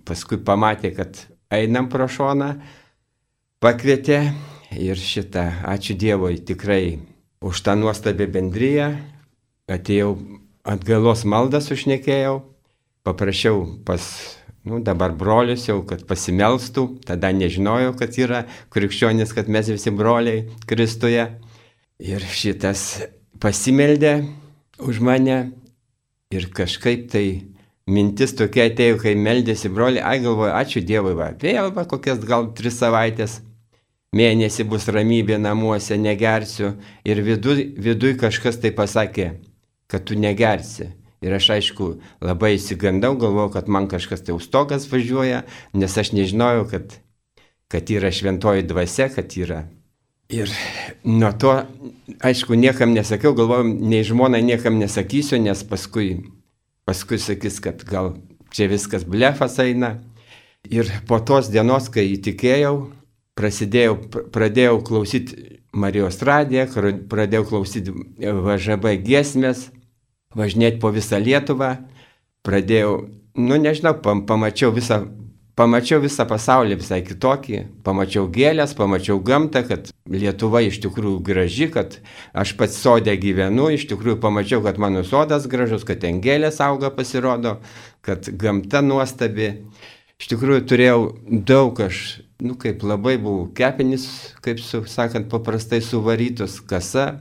paskui 0.09 0.41
pamatė, 0.41 0.95
kad 0.97 1.21
einam 1.53 1.89
pro 1.93 2.09
šoną, 2.09 2.55
pakvietė 3.61 4.23
ir 4.75 4.97
šitą, 4.97 5.63
ačiū 5.65 5.95
Dievui 5.97 6.37
tikrai 6.45 6.99
už 7.41 7.61
tą 7.65 7.75
nuostabią 7.79 8.27
bendryją. 8.29 8.89
Atėjau 9.69 10.15
atgalos 10.65 11.23
maldą 11.29 11.61
sušnekėjau, 11.61 12.39
paprašiau 13.05 13.61
pas, 13.85 14.01
nu 14.65 14.81
dabar 14.81 15.13
brolius 15.13 15.67
jau, 15.67 15.83
kad 15.85 16.05
pasimelstų, 16.09 16.85
tada 17.05 17.29
nežinojau, 17.33 17.93
kad 17.97 18.17
yra 18.17 18.43
krikščionis, 18.73 19.33
kad 19.33 19.49
mes 19.49 19.69
visi 19.69 19.93
broliai 19.93 20.47
Kristuje. 20.69 21.27
Ir 21.99 22.23
šitas 22.23 23.03
pasimeldė 23.43 24.23
už 24.79 25.01
mane. 25.03 25.51
Ir 26.29 26.45
kažkaip 26.53 27.07
tai 27.11 27.25
mintis 27.89 28.35
tokia 28.37 28.67
atėjo, 28.69 28.99
kai 29.01 29.15
meldėsi 29.17 29.71
broliai, 29.73 30.03
ai 30.05 30.21
galvoju, 30.21 30.53
ačiū 30.53 30.83
Dievui, 30.85 31.15
va, 31.17 31.31
vėl 31.41 31.71
va 31.73 31.85
kokias 31.89 32.21
gal 32.21 32.51
tris 32.53 32.77
savaitės 32.77 33.39
mėnesį 34.15 34.65
bus 34.69 34.87
ramybė 34.89 35.39
namuose, 35.41 35.97
negersiu. 35.97 36.75
Ir 37.07 37.21
viduj, 37.25 37.63
viduj 37.77 38.15
kažkas 38.21 38.59
tai 38.61 38.71
pasakė, 38.75 39.33
kad 39.89 40.07
tu 40.07 40.17
negersi. 40.19 40.91
Ir 41.19 41.35
aš 41.35 41.49
aišku 41.57 41.89
labai 42.23 42.53
įsigandau, 42.55 43.17
galvojau, 43.19 43.51
kad 43.57 43.67
man 43.67 43.89
kažkas 43.91 44.23
tai 44.23 44.37
užstogas 44.37 44.87
važiuoja, 44.87 45.43
nes 45.75 45.97
aš 45.99 46.13
nežinojau, 46.15 46.63
kad, 46.71 46.95
kad 47.67 47.91
yra 47.91 48.11
šventoji 48.15 48.63
dvasia, 48.69 49.09
kad 49.11 49.35
yra. 49.35 49.65
Ir 50.31 50.51
nuo 51.03 51.31
to, 51.41 51.55
aišku, 52.23 52.55
niekam 52.55 52.93
nesakiau, 52.95 53.33
galvojau, 53.35 53.65
nei 53.65 54.05
žmonai 54.05 54.43
niekam 54.45 54.77
nesakysiu, 54.79 55.41
nes 55.43 55.63
paskui, 55.67 56.21
paskui 56.87 57.19
sakys, 57.19 57.57
kad 57.65 57.83
gal 57.89 58.13
čia 58.55 58.69
viskas 58.71 59.03
blefas 59.03 59.57
eina. 59.59 59.97
Ir 60.69 60.87
po 61.09 61.19
tos 61.25 61.49
dienos, 61.51 61.89
kai 61.91 62.05
įtikėjau, 62.13 62.75
prasidėjau, 63.39 63.95
pradėjau 64.33 64.79
klausyti 64.85 65.59
Marijos 65.71 66.19
radiją, 66.25 66.65
pradėjau 67.11 67.45
klausyti 67.47 67.93
VŽB 68.19 68.97
giesmės, 69.05 69.69
važinėti 70.35 70.81
po 70.81 70.91
visą 70.93 71.19
Lietuvą, 71.21 71.75
pradėjau, 72.45 72.93
nu 73.39 73.59
nežinau, 73.61 73.95
pam, 74.03 74.25
pamačiau 74.27 74.73
visą, 74.75 75.03
pamačiau 75.59 76.01
visą 76.03 76.25
pasaulį 76.29 76.79
visai 76.81 76.99
kitokį, 77.05 77.61
pamačiau 77.85 78.27
gėlės, 78.33 78.73
pamačiau 78.77 79.21
gamtą, 79.23 79.63
kad 79.67 79.91
Lietuva 80.09 80.63
iš 80.65 80.81
tikrųjų 80.83 81.19
graži, 81.25 81.69
kad 81.73 81.99
aš 82.33 82.55
pats 82.59 82.79
sodė 82.81 83.15
gyvenu, 83.21 83.69
iš 83.75 83.85
tikrųjų 83.91 84.19
pamačiau, 84.23 84.63
kad 84.65 84.81
mano 84.81 85.05
sodas 85.07 85.47
gražus, 85.51 85.85
kad 85.87 86.01
ten 86.03 86.19
gėlės 86.23 86.59
auga 86.65 86.91
pasirodo, 86.93 87.59
kad 88.05 88.31
gamta 88.41 88.81
nuostabi. 88.85 89.53
Iš 90.19 90.33
tikrųjų 90.33 90.65
turėjau 90.67 91.03
daug 91.47 91.77
aš 91.85 92.19
nu 92.41 92.55
kaip 92.55 92.83
labai 92.83 93.17
buvau 93.19 93.49
kepenis, 93.55 94.07
kaip 94.43 94.61
su, 94.63 94.83
sakant, 94.87 95.27
paprastai 95.31 95.81
suvarytos 95.83 96.59
kasa. 96.63 97.19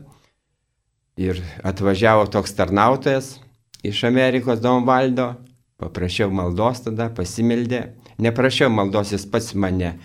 Ir 1.19 1.41
atvažiavo 1.67 2.29
toks 2.31 2.55
tarnautojas 2.55 3.41
iš 3.83 4.05
Amerikos 4.07 4.61
Domvaldo, 4.63 5.33
paprašiau 5.83 6.31
maldos 6.31 6.85
tada, 6.85 7.09
pasimeldė. 7.11 7.89
Neprašiau 8.23 8.71
maldos, 8.71 9.11
jis 9.15 9.27
pats 9.31 9.55
mane 9.55 9.97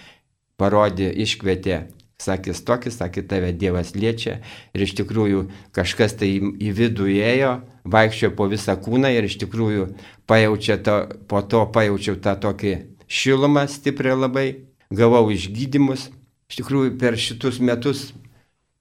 parodė, 0.58 1.12
iškvietė. 1.14 1.84
Sakė, 2.24 2.54
tokis, 2.66 2.98
sakė, 3.02 3.24
tave 3.28 3.52
Dievas 3.58 3.92
liečia. 3.98 4.38
Ir 4.74 4.86
iš 4.86 4.94
tikrųjų 5.02 5.48
kažkas 5.76 6.14
tai 6.18 6.30
į 6.40 6.70
vidų 6.78 7.10
ėjo, 7.12 7.56
vaikščiojo 7.90 8.34
po 8.38 8.48
visą 8.50 8.78
kūną 8.80 9.12
ir 9.12 9.28
iš 9.28 9.38
tikrųjų 9.42 9.90
pajaučia 10.30 10.78
to, 10.86 10.98
po 11.28 11.42
to 11.44 11.66
pajaučiau 11.74 12.22
tą 12.24 12.38
tokį 12.46 12.78
šilumą 13.12 13.66
stiprią 13.70 14.16
labai 14.22 14.48
gavau 14.94 15.28
išgydymus. 15.34 16.10
Iš 16.52 16.60
tikrųjų, 16.62 16.98
per 17.02 17.18
šitus 17.18 17.60
metus 17.64 18.12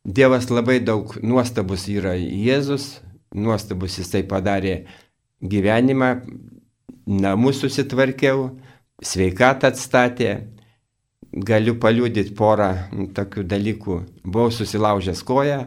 Dievas 0.02 0.48
labai 0.50 0.80
daug 0.82 1.12
nuostabus 1.22 1.84
yra 1.86 2.16
Jėzus, 2.18 2.96
nuostabus 3.38 4.00
jisai 4.00 4.24
padarė 4.26 4.80
gyvenimą, 5.38 6.08
namus 7.06 7.60
susitvarkiau, 7.62 8.48
sveikatą 8.98 9.70
atstatė, 9.70 10.32
galiu 11.32 11.76
paliūdyti 11.78 12.34
porą 12.34 12.72
tokių 13.14 13.46
dalykų. 13.46 14.00
Buvau 14.26 14.50
susilaužęs 14.50 15.22
koją, 15.26 15.60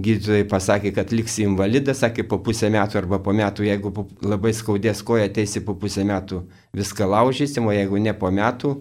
gydytojai 0.00 0.46
pasakė, 0.48 0.92
kad 0.96 1.12
liksi 1.12 1.44
invalidas, 1.44 2.00
sakė, 2.02 2.24
po 2.28 2.40
pusę 2.44 2.70
metų 2.72 3.02
arba 3.02 3.20
po 3.20 3.36
metų, 3.36 3.68
jeigu 3.68 3.92
labai 4.24 4.54
skaudės 4.56 5.04
koja, 5.04 5.28
ateisi 5.28 5.60
po 5.64 5.76
pusę 5.76 6.08
metų, 6.08 6.46
viską 6.76 7.08
laužysim, 7.08 7.68
o 7.68 7.76
jeigu 7.76 8.00
ne 8.00 8.16
po 8.16 8.32
metų, 8.32 8.78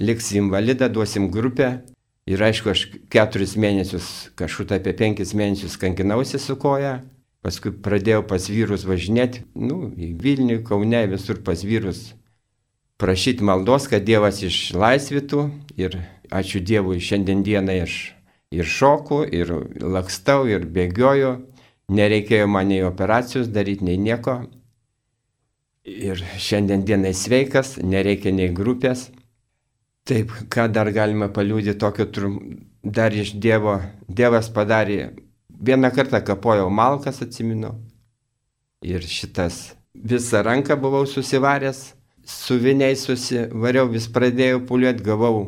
liksi 0.00 0.38
invalidą, 0.40 0.88
duosim 0.92 1.30
grupę. 1.30 1.80
Ir 2.26 2.42
aišku, 2.42 2.72
aš 2.72 2.88
keturis 3.12 3.54
mėnesius, 3.54 4.32
kažkur 4.34 4.72
apie 4.74 4.96
penkis 4.98 5.30
mėnesius 5.38 5.76
kankinausi 5.78 6.40
su 6.42 6.56
koja, 6.58 6.98
paskui 7.46 7.70
pradėjau 7.70 8.24
pas 8.26 8.48
vyrus 8.50 8.82
važinėti, 8.88 9.44
nu, 9.54 9.92
į 9.94 10.10
Vilnių, 10.24 10.62
Kaune, 10.66 11.04
visur 11.12 11.38
pas 11.46 11.62
vyrus 11.62 12.08
prašyti 12.98 13.44
maldos, 13.44 13.88
kad 13.90 14.04
Dievas 14.06 14.40
išlaisvytų 14.44 15.46
ir 15.78 15.98
ačiū 16.32 16.62
Dievui, 16.64 17.00
šiandien 17.00 17.42
dienai 17.46 17.80
aš 17.84 17.96
ir 18.54 18.66
šoku, 18.66 19.22
ir 19.26 19.52
lakstau, 19.82 20.46
ir 20.48 20.66
bėgioju. 20.66 21.36
Nereikėjo 21.92 22.48
man 22.50 22.72
nei 22.72 22.82
operacijos 22.82 23.50
daryti, 23.52 23.86
nei 23.86 23.98
nieko. 24.00 24.40
Ir 25.86 26.18
šiandien 26.42 26.82
dienai 26.82 27.12
sveikas, 27.14 27.76
nereikia 27.78 28.32
nei 28.34 28.50
grupės. 28.50 29.06
Taip, 30.06 30.30
ką 30.52 30.68
dar 30.70 30.92
galima 30.94 31.26
paliūdyti 31.34 31.78
tokio 31.82 32.06
trum, 32.14 32.36
dar 32.82 33.14
iš 33.14 33.32
Dievo. 33.42 33.80
Dievas 34.06 34.46
padarė, 34.54 35.16
vieną 35.50 35.90
kartą 35.94 36.20
kapojau 36.22 36.68
malkas, 36.70 37.18
atsiminu. 37.24 37.72
Ir 38.86 39.02
šitas 39.02 39.74
visą 39.96 40.44
ranką 40.46 40.76
buvau 40.78 41.06
susivaręs, 41.10 41.94
su 42.22 42.58
viniais 42.58 43.02
susivariau, 43.06 43.88
vis 43.90 44.06
pradėjau 44.12 44.62
puliuoti, 44.68 45.02
gavau, 45.02 45.40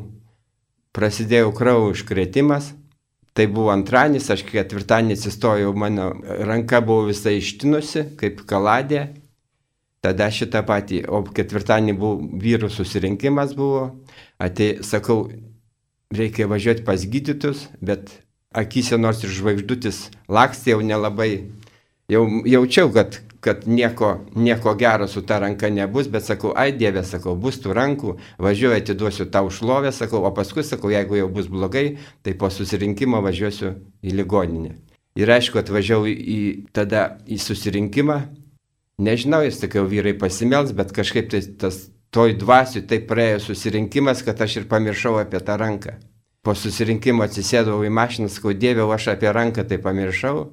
prasidėjo 0.97 1.53
kraujo 1.55 1.93
užkretimas. 1.93 2.73
Tai 3.39 3.47
buvo 3.55 3.71
antradienis, 3.71 4.27
aš 4.35 4.43
ketvirtadienį 4.49 5.15
atsistojau, 5.15 5.71
mano 5.79 6.11
ranka 6.49 6.81
buvo 6.83 7.07
visai 7.13 7.37
ištinusi, 7.39 8.09
kaip 8.19 8.43
kaladė. 8.51 9.05
Tada 10.05 10.29
šitą 10.31 10.63
patį, 10.67 11.03
o 11.11 11.25
ketvirtadienį 11.27 11.95
buvo 11.99 12.41
vyrų 12.43 12.71
susirinkimas 12.71 13.55
buvo. 13.59 13.89
Atei, 14.39 14.79
sakau, 14.87 15.27
reikia 16.15 16.47
važiuoti 16.51 16.85
pas 16.87 17.03
gydytus, 17.03 17.67
bet 17.83 18.13
akise 18.55 18.99
nors 19.01 19.25
ir 19.27 19.35
žvaigždutis 19.35 20.05
lakstė 20.31 20.77
jau 20.77 20.85
nelabai, 20.87 21.33
jau 22.09 22.23
jaučiau, 22.47 22.93
kad 22.95 23.19
kad 23.41 23.67
nieko, 23.67 24.27
nieko 24.35 24.75
gero 24.75 25.07
su 25.09 25.23
ta 25.23 25.39
ranka 25.39 25.71
nebus, 25.71 26.09
bet 26.09 26.25
sakau, 26.25 26.53
ai 26.57 26.73
Dieve, 26.73 27.05
sakau, 27.07 27.37
bus 27.39 27.61
tų 27.63 27.75
rankų, 27.77 28.15
važiuoju, 28.43 28.77
atiduosiu 28.81 29.29
tau 29.31 29.51
šlovę, 29.51 29.93
sakau, 29.95 30.25
o 30.27 30.33
paskui 30.35 30.65
sakau, 30.67 30.91
jeigu 30.91 31.21
jau 31.21 31.29
bus 31.31 31.47
blogai, 31.47 31.99
tai 32.23 32.35
po 32.35 32.51
susirinkimo 32.51 33.23
važiuosiu 33.23 33.77
į 34.03 34.17
ligoninę. 34.19 34.75
Ir 35.19 35.31
aišku, 35.35 35.59
atvažiavau 35.63 36.11
į, 36.11 36.41
tada 36.75 37.19
į 37.27 37.39
susirinkimą, 37.43 38.19
nežinau, 38.99 39.43
jis 39.47 39.61
sakiau, 39.63 39.87
vyrai 39.89 40.15
pasimels, 40.19 40.75
bet 40.77 40.93
kažkaip 40.97 41.31
tai 41.33 41.43
tas 41.61 41.87
toj 42.15 42.37
dvasiui 42.41 42.87
taip 42.89 43.09
praėjo 43.11 43.43
susirinkimas, 43.49 44.23
kad 44.27 44.41
aš 44.41 44.63
ir 44.63 44.69
pamiršau 44.71 45.19
apie 45.21 45.41
tą 45.45 45.59
ranką. 45.61 45.99
Po 46.47 46.55
susirinkimo 46.57 47.27
atsisėdau 47.27 47.83
į 47.85 47.93
mašiną, 47.93 48.31
sakau, 48.33 48.55
Dieve, 48.57 48.87
aš 48.95 49.13
apie 49.15 49.33
ranką 49.35 49.67
tai 49.69 49.81
pamiršau 49.83 50.49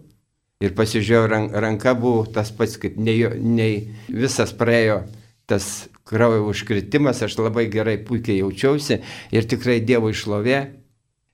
ir 0.63 0.73
pasižiūrėjau, 0.75 1.51
ranka 1.61 1.93
buvo 1.99 2.25
tas 2.31 2.51
pats, 2.55 2.77
kaip 2.81 2.97
nei, 2.97 3.19
nei 3.39 3.95
visas 4.07 4.53
praėjo 4.55 5.03
tas 5.49 5.87
kraujo 6.05 6.47
užkritimas, 6.49 7.21
aš 7.25 7.37
labai 7.39 7.67
gerai, 7.71 7.97
puikiai 8.01 8.39
jaučiausi 8.39 9.01
ir 9.35 9.47
tikrai 9.49 9.79
Dievo 9.85 10.09
išlovė. 10.13 10.59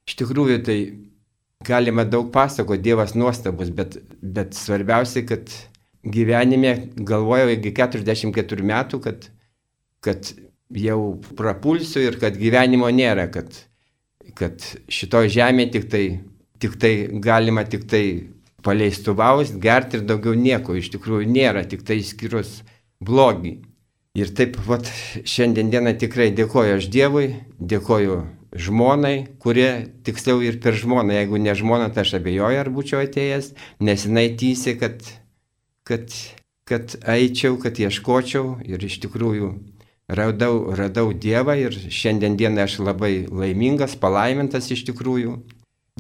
Iš 0.10 0.18
tikrųjų, 0.20 0.58
tai 0.66 0.78
galima 1.68 2.06
daug 2.08 2.32
pasakoti, 2.34 2.84
Dievas 2.84 3.14
nuostabus, 3.16 3.72
bet, 3.76 4.00
bet 4.22 4.58
svarbiausia, 4.58 5.24
kad 5.30 5.52
gyvenime 6.04 6.76
galvojau 6.96 7.52
iki 7.54 7.74
44 7.78 8.66
metų, 8.66 9.00
kad, 9.04 9.28
kad 10.04 10.34
jau 10.74 11.00
prapulsiu 11.38 12.04
ir 12.08 12.20
kad 12.22 12.38
gyvenimo 12.40 12.90
nėra, 12.94 13.28
kad, 13.34 13.54
kad 14.38 14.64
šitoje 14.92 15.32
žemėje 15.38 15.74
tik 15.78 15.90
tai, 15.92 16.06
tik 16.62 16.78
tai 16.82 16.94
galima 17.24 17.66
tik 17.68 17.88
tai 17.90 18.06
paleistuvaus, 18.66 19.54
gerti 19.62 20.00
ir 20.00 20.06
daugiau 20.06 20.38
nieko 20.38 20.76
iš 20.78 20.92
tikrųjų 20.96 21.30
nėra, 21.30 21.66
tik 21.70 21.86
tai 21.88 22.02
skirus 22.06 22.62
blogį. 23.02 23.58
Ir 24.20 24.34
taip, 24.36 24.58
vat, 24.68 24.90
šiandien 25.24 25.72
dieną 25.72 25.96
tikrai 26.00 26.34
dėkoju 26.36 26.76
aš 26.76 26.90
Dievui, 26.92 27.30
dėkoju 27.58 28.18
žmonai, 28.60 29.16
kurie 29.40 29.88
tiksliau 30.04 30.42
ir 30.44 30.58
per 30.64 30.76
žmoną, 30.76 31.16
jeigu 31.16 31.40
ne 31.40 31.54
žmona, 31.56 31.88
tai 31.94 32.04
aš 32.04 32.18
abejoju, 32.20 32.60
ar 32.60 32.70
būčiau 32.76 33.00
atėjęs, 33.06 33.54
nes 33.88 34.04
jinai 34.08 34.26
tysi, 34.36 34.76
kad, 34.82 35.00
kad, 35.92 36.16
kad 36.70 36.96
eičiau, 37.04 37.58
kad 37.60 37.80
ieškočiau 37.80 38.62
ir 38.64 38.84
iš 38.88 39.02
tikrųjų 39.04 39.52
radau, 40.08 40.72
radau 40.76 41.12
Dievą 41.12 41.58
ir 41.60 41.76
šiandien 41.92 42.38
dieną 42.40 42.66
aš 42.66 42.80
labai 42.80 43.28
laimingas, 43.28 43.98
palaimintas 44.00 44.72
iš 44.72 44.86
tikrųjų. 44.92 45.36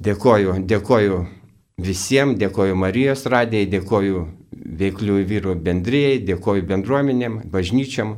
Dėkoju, 0.01 0.61
dėkoju 0.71 1.17
visiems, 1.81 2.37
dėkoju 2.39 2.77
Marijos 2.79 3.25
radijai, 3.29 3.67
dėkoju 3.71 4.23
veikliųjų 4.81 5.27
vyrų 5.27 5.55
bendrijai, 5.65 6.21
dėkoju 6.23 6.65
bendruomenėm, 6.69 7.41
bažnyčiam 7.51 8.15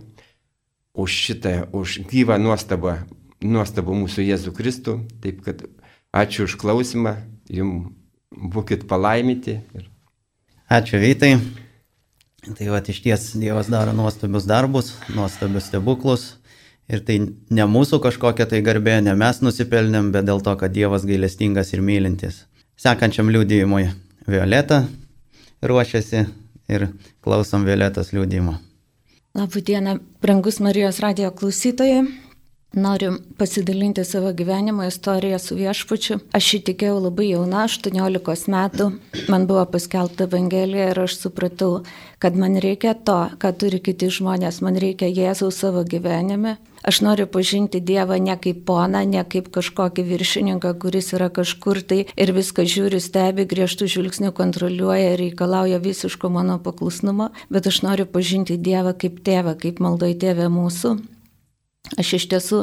už 0.93 1.17
šitą, 1.25 1.55
už 1.73 2.03
gyvą 2.11 2.37
nuostabą, 2.41 2.99
nuostabą 3.41 3.97
mūsų 4.03 4.27
Jėzų 4.29 4.53
Kristų. 4.53 4.99
Taip 5.25 5.41
kad 5.45 5.65
ačiū 6.13 6.45
už 6.45 6.57
klausimą, 6.61 7.17
jums 7.49 7.89
būkit 8.33 8.87
palaiminti. 8.89 9.59
Ačiū 10.69 11.01
Vytai. 11.01 11.62
Tai 12.43 12.69
va, 12.73 12.81
iš 12.83 12.99
ties 13.03 13.29
Dievas 13.39 13.69
daro 13.71 13.93
nuostabius 13.95 14.47
darbus, 14.49 14.93
nuostabius 15.15 15.69
stebuklus. 15.71 16.25
Ir 16.91 16.99
tai 17.07 17.21
ne 17.23 17.65
mūsų 17.71 18.01
kažkokia 18.03 18.49
tai 18.51 18.59
garbė, 18.65 18.97
ne 19.05 19.13
mes 19.15 19.39
nusipelnėm, 19.39 20.11
bet 20.11 20.27
dėl 20.27 20.43
to, 20.43 20.51
kad 20.59 20.73
Dievas 20.75 21.05
gailestingas 21.07 21.71
ir 21.71 21.79
mylintis 21.79 22.43
sekančiam 22.79 23.29
liūdėjimui 23.31 23.87
Violeta 24.27 24.83
ruošiasi 25.63 26.25
ir 26.73 26.87
klausom 27.23 27.67
Violetos 27.67 28.11
liūdėjimo. 28.15 28.57
Labą 29.33 29.63
dieną, 29.65 29.97
brangus 30.21 30.59
Marijos 30.61 30.99
radio 31.01 31.31
klausytojai. 31.33 32.03
Noriu 32.73 33.13
pasidalinti 33.37 34.03
savo 34.03 34.33
gyvenimo 34.33 34.83
istoriją 34.83 35.37
su 35.39 35.55
viešpačiu. 35.55 36.15
Aš 36.33 36.47
įtikėjau 36.57 36.95
labai 37.03 37.27
jauna, 37.27 37.67
18 37.69 38.49
metų, 38.49 38.87
man 39.29 39.45
buvo 39.45 39.67
paskelbta 39.75 40.25
Evangelija 40.25 40.87
ir 40.89 41.01
aš 41.03 41.19
supratau, 41.19 41.83
kad 42.17 42.33
man 42.33 42.57
reikia 42.57 42.95
to, 42.97 43.19
ką 43.37 43.53
turi 43.61 43.77
kiti 43.77 44.09
žmonės, 44.17 44.63
man 44.65 44.81
reikia 44.81 45.05
Jėzaus 45.05 45.61
savo 45.61 45.85
gyvenime. 45.85 46.55
Aš 46.81 47.03
noriu 47.05 47.29
pažinti 47.29 47.77
Dievą 47.77 48.17
ne 48.17 48.39
kaip 48.41 48.65
poną, 48.65 49.05
ne 49.05 49.21
kaip 49.21 49.53
kažkokį 49.53 50.09
viršininką, 50.09 50.73
kuris 50.81 51.13
yra 51.13 51.29
kažkur 51.29 51.85
tai 51.85 52.01
ir 52.17 52.33
viską 52.33 52.65
žiūri, 52.65 52.97
stebi, 52.97 53.45
griežtų 53.53 53.85
žvilgsnių 53.85 54.33
kontroliuoja 54.33 55.13
ir 55.13 55.27
reikalauja 55.27 55.77
visiško 55.77 56.33
mano 56.33 56.57
paklusnumo, 56.57 57.29
bet 57.53 57.69
aš 57.69 57.83
noriu 57.85 58.09
pažinti 58.09 58.57
Dievą 58.57 58.97
kaip 58.97 59.21
tėvą, 59.21 59.59
kaip 59.61 59.77
maldoj 59.77 60.17
tėvę 60.25 60.49
mūsų 60.49 60.97
Aš 61.99 62.13
iš 62.15 62.25
tiesų 62.31 62.59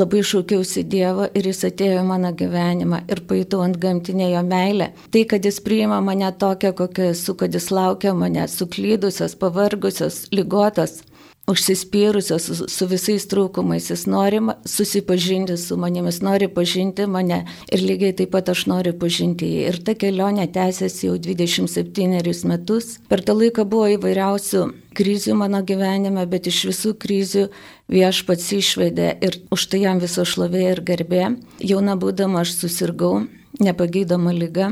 labai 0.00 0.22
šaukiausi 0.24 0.82
Dievo 0.88 1.26
ir 1.36 1.46
jis 1.50 1.60
atėjo 1.68 2.00
į 2.00 2.06
mano 2.08 2.30
gyvenimą 2.38 3.02
ir 3.12 3.20
pajutau 3.28 3.60
ant 3.66 3.76
gamtinė 3.82 4.30
jo 4.32 4.40
meilę. 4.46 4.88
Tai, 5.12 5.22
kad 5.28 5.44
jis 5.44 5.60
priima 5.60 6.00
mane 6.00 6.30
tokią, 6.44 6.72
kokia 6.78 7.10
esu, 7.12 7.36
kad 7.36 7.52
jis 7.52 7.68
laukia 7.70 8.14
mane 8.16 8.46
suklydusios, 8.48 9.36
pavargusios, 9.42 10.22
lygotos 10.32 11.02
užsispyrusios 11.46 12.44
su, 12.46 12.66
su 12.68 12.86
visais 12.86 13.24
trūkumais, 13.26 13.88
jis 13.90 14.04
nori 14.06 14.38
susipažinti 14.68 15.56
su 15.58 15.76
manimi, 15.76 16.12
jis 16.12 16.20
nori 16.22 16.48
pažinti 16.48 17.06
mane 17.10 17.42
ir 17.72 17.82
lygiai 17.82 18.14
taip 18.16 18.30
pat 18.34 18.52
aš 18.52 18.66
noriu 18.70 18.94
pažinti 18.98 19.48
jį. 19.50 19.64
Ir 19.72 19.80
ta 19.82 19.96
kelionė 19.98 20.46
tęsiasi 20.54 21.08
jau 21.08 21.16
27 21.18 22.46
metus. 22.46 22.96
Per 23.10 23.24
tą 23.26 23.34
laiką 23.38 23.66
buvo 23.66 23.90
įvairiausių 23.96 24.62
krizių 24.94 25.34
mano 25.40 25.64
gyvenime, 25.66 26.28
bet 26.30 26.46
iš 26.46 26.62
visų 26.70 26.94
krizių 27.02 27.48
viešpats 27.90 28.52
išvedė 28.60 29.10
ir 29.26 29.40
už 29.50 29.66
tai 29.72 29.82
jam 29.82 30.02
viso 30.02 30.24
šlovė 30.24 30.64
ir 30.76 30.84
garbė. 30.86 31.34
Jauna 31.58 31.98
būdama 31.98 32.46
aš 32.46 32.54
susirgau 32.62 33.24
nepagydoma 33.60 34.32
lyga 34.36 34.70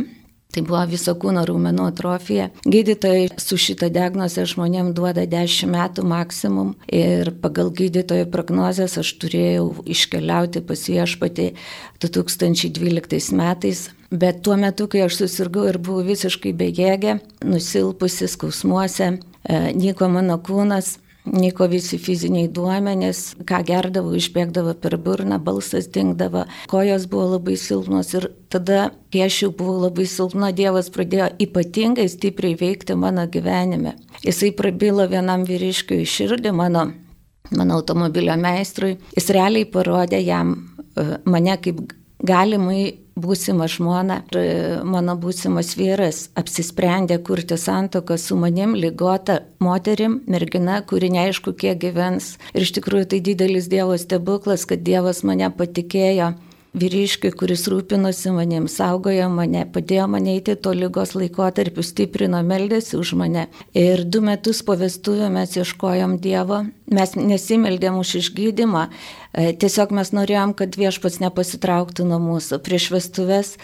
Tai 0.51 0.63
buvo 0.67 0.81
viso 0.91 1.15
kūno 1.15 1.45
raumenų 1.47 1.85
atrofija. 1.93 2.49
Gydytojai 2.67 3.29
su 3.39 3.59
šitą 3.61 3.91
diagnozę 3.95 4.47
žmonėm 4.51 4.91
duoda 4.97 5.23
10 5.31 5.71
metų 5.71 6.05
maksimum 6.11 6.73
ir 6.91 7.31
pagal 7.43 7.71
gydytojų 7.71 8.27
prognozes 8.33 8.99
aš 8.99 9.13
turėjau 9.23 9.69
iškeliauti 9.87 10.65
pas 10.67 10.83
viešpatį 10.91 11.53
2012 12.03 13.39
metais. 13.39 13.89
Bet 14.11 14.43
tuo 14.43 14.57
metu, 14.59 14.89
kai 14.91 15.05
aš 15.07 15.21
susirgau 15.21 15.69
ir 15.71 15.79
buvau 15.79 16.03
visiškai 16.09 16.51
bejėgė, 16.59 17.21
nusilpusi, 17.47 18.27
skausmuose, 18.27 19.13
e, 19.15 19.61
nyko 19.79 20.09
mano 20.11 20.41
kūnas, 20.43 20.97
Niko 21.29 21.67
visi 21.69 21.99
fiziniai 22.01 22.49
duomenys, 22.49 23.35
ką 23.45 23.61
gerdavo, 23.69 24.15
išbėgdavo 24.17 24.73
per 24.81 24.97
burną, 25.05 25.37
balsas 25.45 25.91
dingdavo, 25.93 26.47
kojos 26.73 27.05
buvo 27.13 27.27
labai 27.35 27.59
silpnos 27.61 28.15
ir 28.17 28.31
tada, 28.53 28.89
kai 29.13 29.27
aš 29.27 29.43
jau 29.43 29.51
buvau 29.59 29.77
labai 29.83 30.07
silpna, 30.09 30.49
Dievas 30.57 30.89
pradėjo 30.95 31.29
ypatingai 31.45 32.09
stipriai 32.09 32.57
veikti 32.61 32.97
mano 32.97 33.27
gyvenime. 33.29 33.99
Jisai 34.25 34.55
prabilo 34.57 35.05
vienam 35.13 35.45
vyriškiui 35.49 36.09
širdį 36.09 36.55
mano, 36.57 36.87
mano 37.53 37.77
automobilio 37.77 38.39
meistrui, 38.41 38.97
jis 39.13 39.31
realiai 39.37 39.69
parodė 39.69 40.23
jam 40.25 40.57
e, 40.57 41.07
mane 41.29 41.61
kaip 41.61 41.85
galimai 42.25 42.95
būsima 43.19 43.67
žmona 43.71 44.21
ir 44.31 44.39
e, 44.41 44.51
mano 44.85 45.17
būsimas 45.21 45.75
vyras 45.79 46.29
apsisprendė 46.39 47.21
kurti 47.25 47.59
santoką 47.61 48.19
su 48.19 48.37
manim, 48.37 48.75
lygota 48.75 49.41
moterim, 49.63 50.21
mergina, 50.31 50.81
kuri 50.83 51.11
neaišku 51.15 51.55
kiek 51.59 51.81
gyvens. 51.83 52.37
Ir 52.55 52.67
iš 52.67 52.75
tikrųjų 52.79 53.11
tai 53.15 53.23
didelis 53.25 53.71
Dievo 53.71 53.97
stebuklas, 53.99 54.67
kad 54.69 54.85
Dievas 54.87 55.25
mane 55.27 55.51
patikėjo 55.55 56.35
vyriškiui, 56.77 57.33
kuris 57.35 57.65
rūpinosi 57.71 58.31
manim, 58.35 58.69
saugojo 58.71 59.27
mane, 59.33 59.65
padėjo 59.75 60.07
mane 60.11 60.37
eiti 60.37 60.55
to 60.55 60.73
lygos 60.77 61.17
laikotarpiu, 61.19 61.83
stiprino, 61.87 62.43
meldėsi 62.47 62.99
už 63.01 63.15
mane. 63.19 63.49
Ir 63.75 64.05
du 64.07 64.23
metus 64.25 64.63
po 64.67 64.77
vestuvių 64.79 65.33
mes 65.35 65.57
ieškojom 65.59 66.19
Dievo, 66.23 66.63
mes 66.91 67.17
nesimeldėm 67.19 67.99
už 68.01 68.15
išgydymą, 68.23 68.87
e, 68.87 69.53
tiesiog 69.53 69.95
mes 69.99 70.15
norėjom, 70.15 70.55
kad 70.55 70.79
viešpats 70.79 71.21
nepasitrauktų 71.25 72.07
nuo 72.07 72.23
mūsų. 72.23 72.63
Prieš 72.63 72.91
vestuvės 72.95 73.57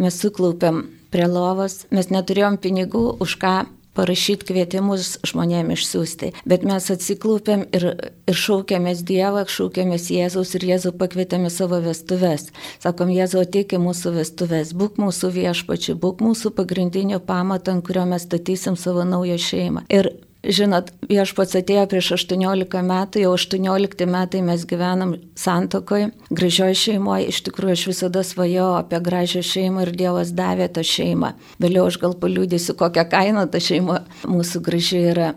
mes 0.00 0.20
suklaupėm 0.20 0.86
prie 1.12 1.28
lovos, 1.28 1.84
mes 1.90 2.08
neturėjom 2.10 2.58
pinigų, 2.58 3.06
už 3.20 3.38
ką 3.44 3.56
parašyti 3.94 4.48
kvietimus 4.50 5.18
žmonėm 5.26 5.72
išsiųsti. 5.74 6.32
Bet 6.48 6.66
mes 6.66 6.90
atsiklūpėm 6.94 7.66
ir, 7.76 7.86
ir 8.30 8.40
šaukėmės 8.44 9.04
Dievą, 9.06 9.44
šaukėmės 9.50 10.10
Jėzaus 10.14 10.54
ir 10.58 10.68
Jėzų 10.72 10.94
pakvietėme 11.00 11.52
savo 11.52 11.80
vestuves. 11.84 12.50
Sakom, 12.82 13.12
Jėzau, 13.14 13.44
ateik 13.46 13.76
į 13.76 13.82
mūsų 13.84 14.16
vestuves, 14.18 14.74
būk 14.76 15.00
mūsų 15.02 15.32
viešpačiu, 15.38 15.96
būk 16.00 16.24
mūsų 16.24 16.54
pagrindiniu 16.58 17.22
pamatu, 17.24 17.74
ant 17.74 17.86
kurio 17.86 18.06
mes 18.10 18.26
statysim 18.26 18.78
savo 18.80 19.06
naują 19.08 19.38
šeimą. 19.40 19.86
Ir 19.94 20.12
Žinot, 20.44 20.90
viešpats 21.08 21.56
atėjo 21.56 21.86
prieš 21.88 22.10
18 22.18 22.82
metų, 22.84 23.22
jau 23.22 23.30
18 23.32 24.04
metai 24.10 24.42
mes 24.44 24.66
gyvenam 24.68 25.14
santokoje, 25.40 26.10
gražioje 26.28 26.76
šeimoje, 26.82 27.30
iš 27.32 27.40
tikrųjų 27.46 27.76
aš 27.78 27.84
visada 27.88 28.24
svajojau 28.26 28.74
apie 28.82 29.00
gražią 29.06 29.40
šeimą 29.40 29.86
ir 29.86 29.94
Dievas 29.96 30.34
davė 30.36 30.68
tą 30.68 30.84
šeimą. 30.84 31.32
Vėliau 31.64 31.88
aš 31.88 31.96
gal 32.02 32.16
paliūdėsiu, 32.20 32.76
kokią 32.76 33.06
kainą 33.08 33.46
ta 33.48 33.62
šeima 33.62 34.02
mūsų 34.28 34.60
graži 34.66 35.00
yra. 35.14 35.32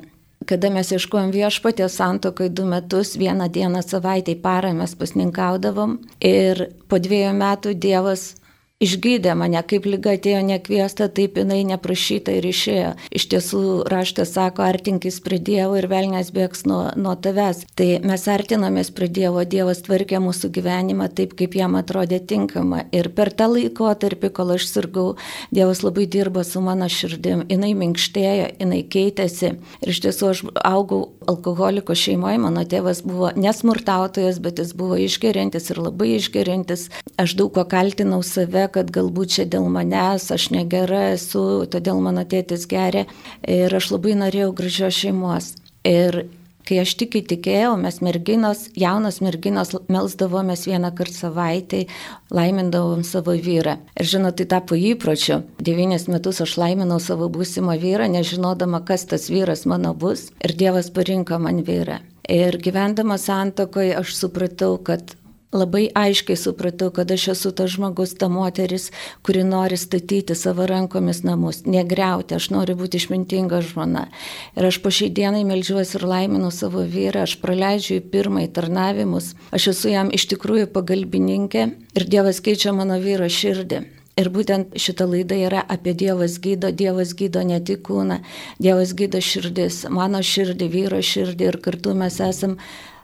Kada 0.48 0.70
mes 0.72 0.92
ieškojom 0.96 1.32
viešpatės 1.36 1.96
santokai 2.00 2.50
du 2.52 2.68
metus, 2.68 3.16
vieną 3.20 3.48
dieną 3.52 3.82
savaitę 3.84 4.36
į 4.36 4.42
parą 4.44 4.74
mes 4.76 4.94
pasninkaudavom 4.96 5.98
ir 6.24 6.68
po 6.88 7.00
dviejų 7.04 7.34
metų 7.40 7.74
Dievas 7.80 8.30
Išgydė 8.78 9.32
mane, 9.34 9.58
kaip 9.66 9.88
lyga 9.90 10.12
atėjo 10.14 10.44
nekviesta, 10.46 11.08
taip 11.10 11.40
jinai 11.40 11.64
neprašyta 11.66 12.36
ir 12.38 12.46
išėjo. 12.46 12.92
Iš 13.10 13.24
tiesų 13.32 13.62
raštas 13.90 14.36
sako, 14.36 14.62
artinkis 14.62 15.16
prie 15.26 15.40
Dievo 15.42 15.80
ir 15.80 15.88
velnės 15.90 16.30
bėgs 16.36 16.62
nuo, 16.70 16.92
nuo 16.94 17.16
tavęs. 17.18 17.64
Tai 17.74 17.88
mes 18.06 18.26
artinamės 18.30 18.92
prie 18.94 19.08
Dievo, 19.10 19.42
Dievas 19.50 19.82
tvarkė 19.88 20.20
mūsų 20.22 20.52
gyvenimą 20.54 21.08
taip, 21.18 21.34
kaip 21.40 21.58
jam 21.58 21.74
atrodė 21.80 22.20
tinkama. 22.22 22.84
Ir 22.94 23.10
per 23.18 23.32
tą 23.34 23.48
laikotarpį, 23.56 24.30
kol 24.38 24.54
aš 24.60 24.70
sirgau, 24.70 25.08
Dievas 25.50 25.82
labai 25.82 26.06
dirbo 26.06 26.46
su 26.46 26.62
mano 26.62 26.86
širdim. 26.86 27.48
Jis 27.50 27.74
minkštėjo, 27.82 28.46
jinai 28.62 28.84
keitėsi. 28.86 29.56
Ir 29.82 29.94
iš 29.96 30.04
tiesų 30.06 30.30
aš 30.36 30.44
augau 30.62 31.02
alkoholiko 31.26 31.98
šeimoje, 31.98 32.38
mano 32.46 32.62
tėvas 32.62 33.02
buvo 33.02 33.34
nesmurtautojas, 33.34 34.38
bet 34.38 34.62
jis 34.62 34.78
buvo 34.78 35.02
išgerintis 35.02 35.74
ir 35.74 35.82
labai 35.82 36.14
išgerintis. 36.20 36.92
Aš 37.18 37.34
daug 37.42 37.56
ko 37.58 37.66
kaltinau 37.66 38.22
save 38.22 38.67
kad 38.74 38.92
galbūt 38.94 39.38
čia 39.38 39.46
dėl 39.50 39.68
manęs, 39.72 40.30
aš 40.34 40.50
negera 40.56 41.12
esu, 41.14 41.66
todėl 41.72 42.02
mano 42.04 42.26
tėtis 42.28 42.68
geria 42.70 43.06
ir 43.48 43.74
aš 43.74 43.92
labai 43.96 44.18
norėjau 44.20 44.52
gražios 44.58 45.00
šeimos. 45.02 45.54
Ir 45.88 46.26
kai 46.68 46.82
aš 46.82 46.94
tik 47.00 47.16
įtikėjau, 47.22 47.76
mes 47.80 48.00
merginos, 48.04 48.66
jaunos 48.78 49.22
merginos 49.24 49.72
melsdavomės 49.92 50.66
vieną 50.68 50.92
kartą 50.98 51.16
savaitai, 51.28 51.84
laimindavom 52.34 53.06
savo 53.08 53.36
vyrą. 53.48 53.78
Ir 53.96 54.10
žinot, 54.12 54.38
tai 54.40 54.48
tapo 54.52 54.76
įpročiu. 54.76 55.42
Devynis 55.64 56.10
metus 56.12 56.42
aš 56.44 56.58
laiminau 56.60 57.00
savo 57.04 57.30
būsimą 57.32 57.78
vyrą, 57.82 58.10
nežinodama, 58.12 58.84
kas 58.88 59.08
tas 59.08 59.30
vyras 59.32 59.64
mano 59.70 59.94
bus. 59.96 60.28
Ir 60.44 60.56
Dievas 60.60 60.92
parinko 60.92 61.40
man 61.40 61.64
vyrą. 61.68 62.02
Ir 62.28 62.60
gyvendama 62.60 63.16
santokoje 63.22 63.96
aš 64.02 64.18
supratau, 64.18 64.76
kad 64.84 65.16
labai 65.56 65.88
aiškiai 65.96 66.38
supratau, 66.38 66.90
kad 66.92 67.12
aš 67.12 67.28
esu 67.34 67.52
tas 67.56 67.72
žmogus, 67.72 68.14
ta 68.20 68.28
moteris, 68.28 68.90
kuri 69.24 69.46
nori 69.48 69.78
statyti 69.80 70.36
savo 70.36 70.66
rankomis 70.68 71.24
namus, 71.24 71.64
negriauti, 71.66 72.36
aš 72.36 72.50
noriu 72.52 72.76
būti 72.80 73.00
išmintinga 73.00 73.62
žmona. 73.70 74.08
Ir 74.60 74.68
aš 74.68 74.82
po 74.84 74.92
šiai 74.92 75.14
dienai 75.14 75.46
melžiuosi 75.48 75.98
ir 76.00 76.08
laiminu 76.08 76.52
savo 76.52 76.84
vyrą, 76.84 77.24
aš 77.24 77.38
praleidžiu 77.44 78.02
į 78.02 78.08
pirmąjį 78.12 78.50
tarnavimus, 78.60 79.36
aš 79.56 79.72
esu 79.74 79.94
jam 79.94 80.12
iš 80.12 80.28
tikrųjų 80.34 80.68
pagalbininkė 80.76 81.70
ir 81.96 82.10
Dievas 82.12 82.44
keičia 82.44 82.76
mano 82.76 83.00
vyro 83.00 83.30
širdį. 83.32 83.86
Ir 84.18 84.32
būtent 84.34 84.74
šita 84.82 85.06
laida 85.06 85.38
yra 85.38 85.62
apie 85.70 85.94
Dievas 85.94 86.40
gydo, 86.42 86.72
Dievas 86.74 87.14
gydo 87.14 87.44
ne 87.46 87.60
tik 87.62 87.84
kūną, 87.86 88.18
Dievas 88.58 88.96
gydo 88.98 89.22
širdis, 89.22 89.84
mano 89.94 90.24
širdį, 90.26 90.70
vyro 90.74 91.02
širdį 91.06 91.52
ir 91.52 91.60
kartu 91.62 91.94
mes 91.94 92.18
esame 92.26 92.58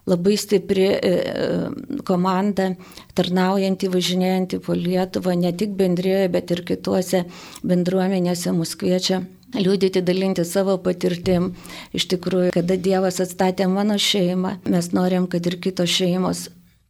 labai 0.10 0.38
stipri 0.38 0.88
e, 0.90 0.98
e, 1.00 2.00
komanda, 2.08 2.74
tarnaujanti, 3.16 3.92
važinėjanti 3.94 4.60
po 4.64 4.76
Lietuvą, 4.78 5.36
ne 5.40 5.54
tik 5.56 5.78
bendrėje, 5.80 6.28
bet 6.34 6.52
ir 6.52 6.64
kituose 6.68 7.24
bendruomenėse 7.64 8.52
mus 8.56 8.76
kviečia 8.80 9.24
liūdėti, 9.54 10.02
dalinti 10.06 10.46
savo 10.48 10.78
patirtim. 10.82 11.54
Iš 11.94 12.08
tikrųjų, 12.16 12.52
kada 12.56 12.78
Dievas 12.78 13.22
atstatė 13.24 13.70
mano 13.70 14.00
šeimą, 14.02 14.58
mes 14.70 14.92
norim, 14.98 15.30
kad 15.32 15.46
ir 15.50 15.60
kitos 15.62 15.94
šeimos 15.94 16.48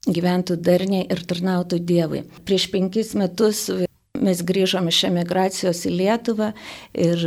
gyventų 0.08 0.58
darniai 0.60 1.06
ir 1.12 1.23
tarnautų 1.28 1.80
Dievui. 1.84 2.23
Prieš 2.47 2.69
penkis 2.73 3.13
metus 3.19 3.67
Mes 4.23 4.41
grįžom 4.47 4.88
iš 4.91 5.03
emigracijos 5.09 5.83
į 5.89 5.93
Lietuvą 5.99 6.53
ir 6.95 7.23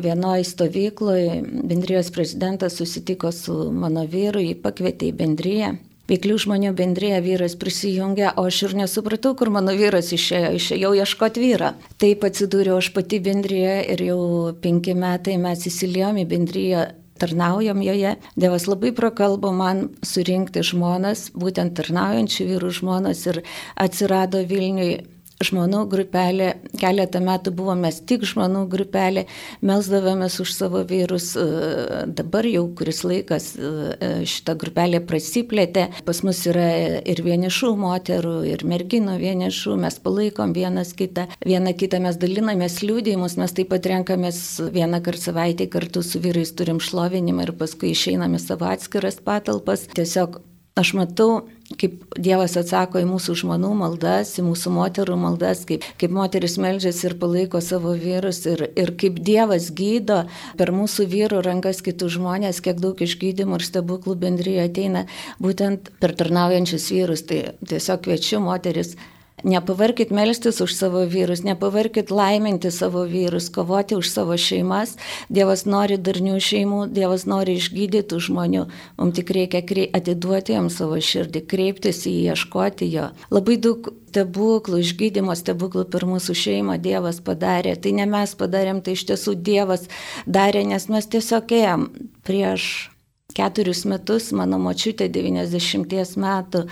vienoje 0.00 0.48
stovykloje 0.48 1.40
bendrijos 1.68 2.12
prezidentas 2.14 2.78
susitiko 2.80 3.32
su 3.32 3.70
mano 3.72 4.06
vyru, 4.08 4.40
jį 4.40 4.58
pakvietė 4.64 5.10
į 5.12 5.16
bendryją. 5.22 5.72
Veiklių 6.10 6.34
žmonių 6.42 6.72
bendrėje 6.76 7.20
vyras 7.24 7.54
prisijungė, 7.56 8.32
o 8.36 8.42
aš 8.48 8.56
ir 8.66 8.72
nesupratau, 8.80 9.36
kur 9.38 9.52
mano 9.54 9.72
vyras 9.78 10.10
išėjo, 10.12 10.50
išėjau 10.58 10.90
ieškoti 10.98 11.44
vyrą. 11.44 11.70
Taip 12.02 12.26
atsidūriau 12.26 12.80
aš 12.82 12.90
pati 12.96 13.20
bendrėje 13.22 13.76
ir 13.94 14.02
jau 14.08 14.18
penki 14.64 14.96
metai 14.98 15.38
mes 15.40 15.62
įsiliejom 15.70 16.18
į 16.24 16.26
bendryje 16.34 16.82
tarnaujam 17.22 17.80
joje. 17.86 18.16
Dievas 18.34 18.66
labai 18.66 18.90
prakalbo 18.98 19.54
man 19.54 19.86
surinkti 20.02 20.64
žmonas, 20.66 21.28
būtent 21.38 21.76
tarnaujančių 21.78 22.48
vyrų 22.50 22.74
žmonas 22.80 23.22
ir 23.30 23.40
atsirado 23.78 24.42
Vilniui 24.50 25.04
žmonių 25.46 25.82
grupelė, 25.90 26.52
keletą 26.80 27.22
metų 27.24 27.54
buvome 27.56 27.90
tik 28.06 28.26
žmonių 28.28 28.66
grupelė, 28.72 29.26
melsdavomės 29.64 30.38
už 30.44 30.52
savo 30.54 30.82
vyrus, 30.88 31.32
e, 31.36 32.04
dabar 32.06 32.46
jau 32.48 32.66
kuris 32.78 33.02
laikas 33.06 33.52
e, 33.56 34.12
šita 34.28 34.56
grupelė 34.60 35.02
prasiplėtė, 35.06 35.88
pas 36.06 36.22
mus 36.26 36.44
yra 36.50 36.68
ir 37.08 37.24
vienišų 37.24 37.72
moterų, 37.80 38.36
ir 38.52 38.66
merginų 38.68 39.18
vienišų, 39.22 39.76
mes 39.80 39.98
palaikom 40.02 40.54
vienas 40.56 40.94
kitą, 40.98 41.26
vieną 41.46 41.74
kitą 41.78 42.02
mes 42.04 42.20
dalinamės 42.20 42.80
liūdėjimus, 42.84 43.38
mes 43.40 43.56
taip 43.56 43.72
pat 43.72 43.90
renkamės 43.96 44.42
vieną 44.72 45.02
kartą 45.02 45.32
savaitę 45.32 45.66
kartu 45.70 46.02
su 46.02 46.20
vyrais 46.20 46.52
turim 46.58 46.80
šlovinimą 46.82 47.46
ir 47.46 47.52
paskui 47.56 47.92
išeiname 47.94 48.40
savo 48.42 48.68
atskiras 48.68 49.20
patalpas. 49.24 49.86
Tiesiog 49.96 50.40
Aš 50.72 50.94
matau, 50.96 51.42
kaip 51.76 51.98
Dievas 52.16 52.54
atsako 52.56 53.02
į 53.02 53.04
mūsų 53.10 53.34
žmonių 53.42 53.74
maldas, 53.76 54.30
į 54.40 54.44
mūsų 54.46 54.70
moterų 54.72 55.18
maldas, 55.20 55.66
kaip, 55.68 55.84
kaip 56.00 56.14
moteris 56.16 56.56
melžiasi 56.60 57.10
ir 57.10 57.16
palaiko 57.20 57.60
savo 57.60 57.92
vyrus 58.00 58.40
ir, 58.48 58.64
ir 58.80 58.94
kaip 58.96 59.18
Dievas 59.20 59.68
gydo 59.76 60.22
per 60.56 60.72
mūsų 60.72 61.04
vyrų 61.12 61.42
rankas 61.44 61.84
kitus 61.84 62.16
žmonės, 62.16 62.62
kiek 62.64 62.80
daug 62.80 62.96
išgydymų 63.04 63.60
ir 63.60 63.66
stebuklų 63.68 64.16
bendryje 64.24 64.64
ateina 64.64 65.04
būtent 65.44 65.92
per 66.00 66.16
tarnaujančius 66.16 66.88
vyrus. 66.94 67.26
Tai 67.28 67.42
tiesiog 67.68 68.06
kviečiu 68.08 68.40
moteris 68.40 68.96
Nepavarkit 69.42 70.12
melstis 70.14 70.60
už 70.62 70.74
savo 70.76 71.04
vyrus, 71.06 71.42
nepavarkit 71.46 72.10
laiminti 72.14 72.70
savo 72.70 73.02
vyrus, 73.08 73.48
kovoti 73.50 73.96
už 73.98 74.10
savo 74.10 74.36
šeimas. 74.38 74.96
Dievas 75.28 75.64
nori 75.66 75.98
darnių 75.98 76.38
šeimų, 76.38 76.84
Dievas 76.94 77.26
nori 77.26 77.56
išgydyti 77.58 78.20
žmonių. 78.22 78.68
Mums 79.00 79.16
tik 79.18 79.34
reikia 79.34 79.64
atiduoti 79.92 80.54
jam 80.54 80.70
savo 80.70 81.00
širdį, 81.00 81.42
kreiptis 81.50 82.04
į 82.06 82.14
jį, 82.14 82.22
ieškoti 82.32 82.88
jo. 82.92 83.10
Labai 83.34 83.58
daug 83.58 83.90
stebuklų, 84.12 84.82
išgydymo 84.84 85.34
stebuklų 85.38 85.86
per 85.90 86.06
mūsų 86.08 86.36
šeimą 86.36 86.78
Dievas 86.82 87.22
padarė. 87.24 87.74
Tai 87.80 87.94
ne 87.98 88.06
mes 88.06 88.36
padarėm, 88.38 88.82
tai 88.84 88.96
iš 88.98 89.06
tiesų 89.10 89.36
Dievas 89.40 89.88
darė, 90.26 90.66
nes 90.68 90.88
mes 90.92 91.08
tiesiog 91.08 91.54
ėjom 91.62 91.88
prieš 92.26 92.91
keturis 93.36 93.84
metus 93.88 94.30
mano 94.36 94.58
močiutė 94.62 95.08
90 95.12 96.16
metų 96.22 96.64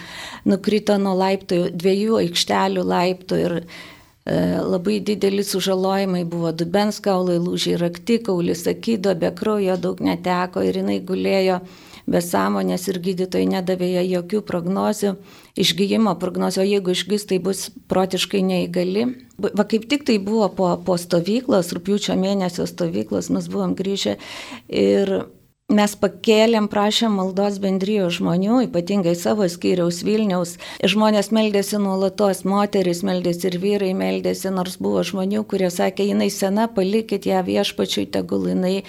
nukrito 0.49 0.97
nuo 1.01 1.17
laiptų, 1.19 1.63
dviejų 1.75 2.21
aikštelių 2.25 2.87
laiptų 2.87 3.43
ir 3.45 3.57
e, 3.61 3.65
labai 4.61 5.01
dideli 5.05 5.45
sužalojimai 5.47 6.25
buvo 6.29 6.53
dubens 6.53 7.01
kaulai, 7.05 7.39
lūžiai 7.43 7.79
raktikaulis, 7.81 8.65
sakydo, 8.67 9.15
be 9.19 9.33
kraujo 9.37 9.79
daug 9.81 10.03
neteko 10.05 10.65
ir 10.67 10.83
jinai 10.83 11.01
gulėjo 11.05 11.61
be 12.11 12.21
sąmonės 12.25 12.89
ir 12.91 12.99
gydytojai 13.03 13.49
nedavė 13.51 13.91
jai 13.95 14.05
jokių 14.09 14.43
prognozių, 14.47 15.15
išgyjimo 15.61 16.17
prognozių, 16.21 16.63
o 16.63 16.69
jeigu 16.69 16.95
išgys, 16.95 17.27
tai 17.31 17.39
bus 17.43 17.69
protiškai 17.93 18.43
neįgali. 18.47 19.07
Va 19.41 19.67
kaip 19.69 19.87
tik 19.91 20.07
tai 20.09 20.19
buvo 20.23 20.49
po, 20.57 20.73
po 20.85 20.97
stovyklos, 21.01 21.73
rūpiučio 21.77 22.17
mėnesio 22.21 22.67
stovyklos, 22.69 23.31
mes 23.35 23.47
buvom 23.53 23.77
grįžę 23.79 24.17
ir 24.69 25.15
Mes 25.71 25.93
pakėlėm, 25.95 26.65
prašėm 26.67 27.13
maldos 27.21 27.61
bendrijos 27.63 28.17
žmonių, 28.17 28.57
ypatingai 28.65 29.13
savo 29.15 29.47
skyriaus 29.47 30.01
Vilniaus. 30.03 30.57
Žmonės 30.83 31.29
meldėsi 31.31 31.79
nuolatos, 31.79 32.41
moteris 32.43 33.05
meldėsi 33.07 33.47
ir 33.53 33.59
vyrai 33.63 33.93
meldėsi, 33.95 34.51
nors 34.51 34.81
buvo 34.83 35.05
žmonių, 35.07 35.45
kurie 35.47 35.69
sakė, 35.71 36.09
jinai 36.09 36.27
sena, 36.35 36.65
palikit 36.75 37.29
ją 37.31 37.45
viešpačiui, 37.47 38.09
tegul 38.11 38.49
jinai 38.51 38.81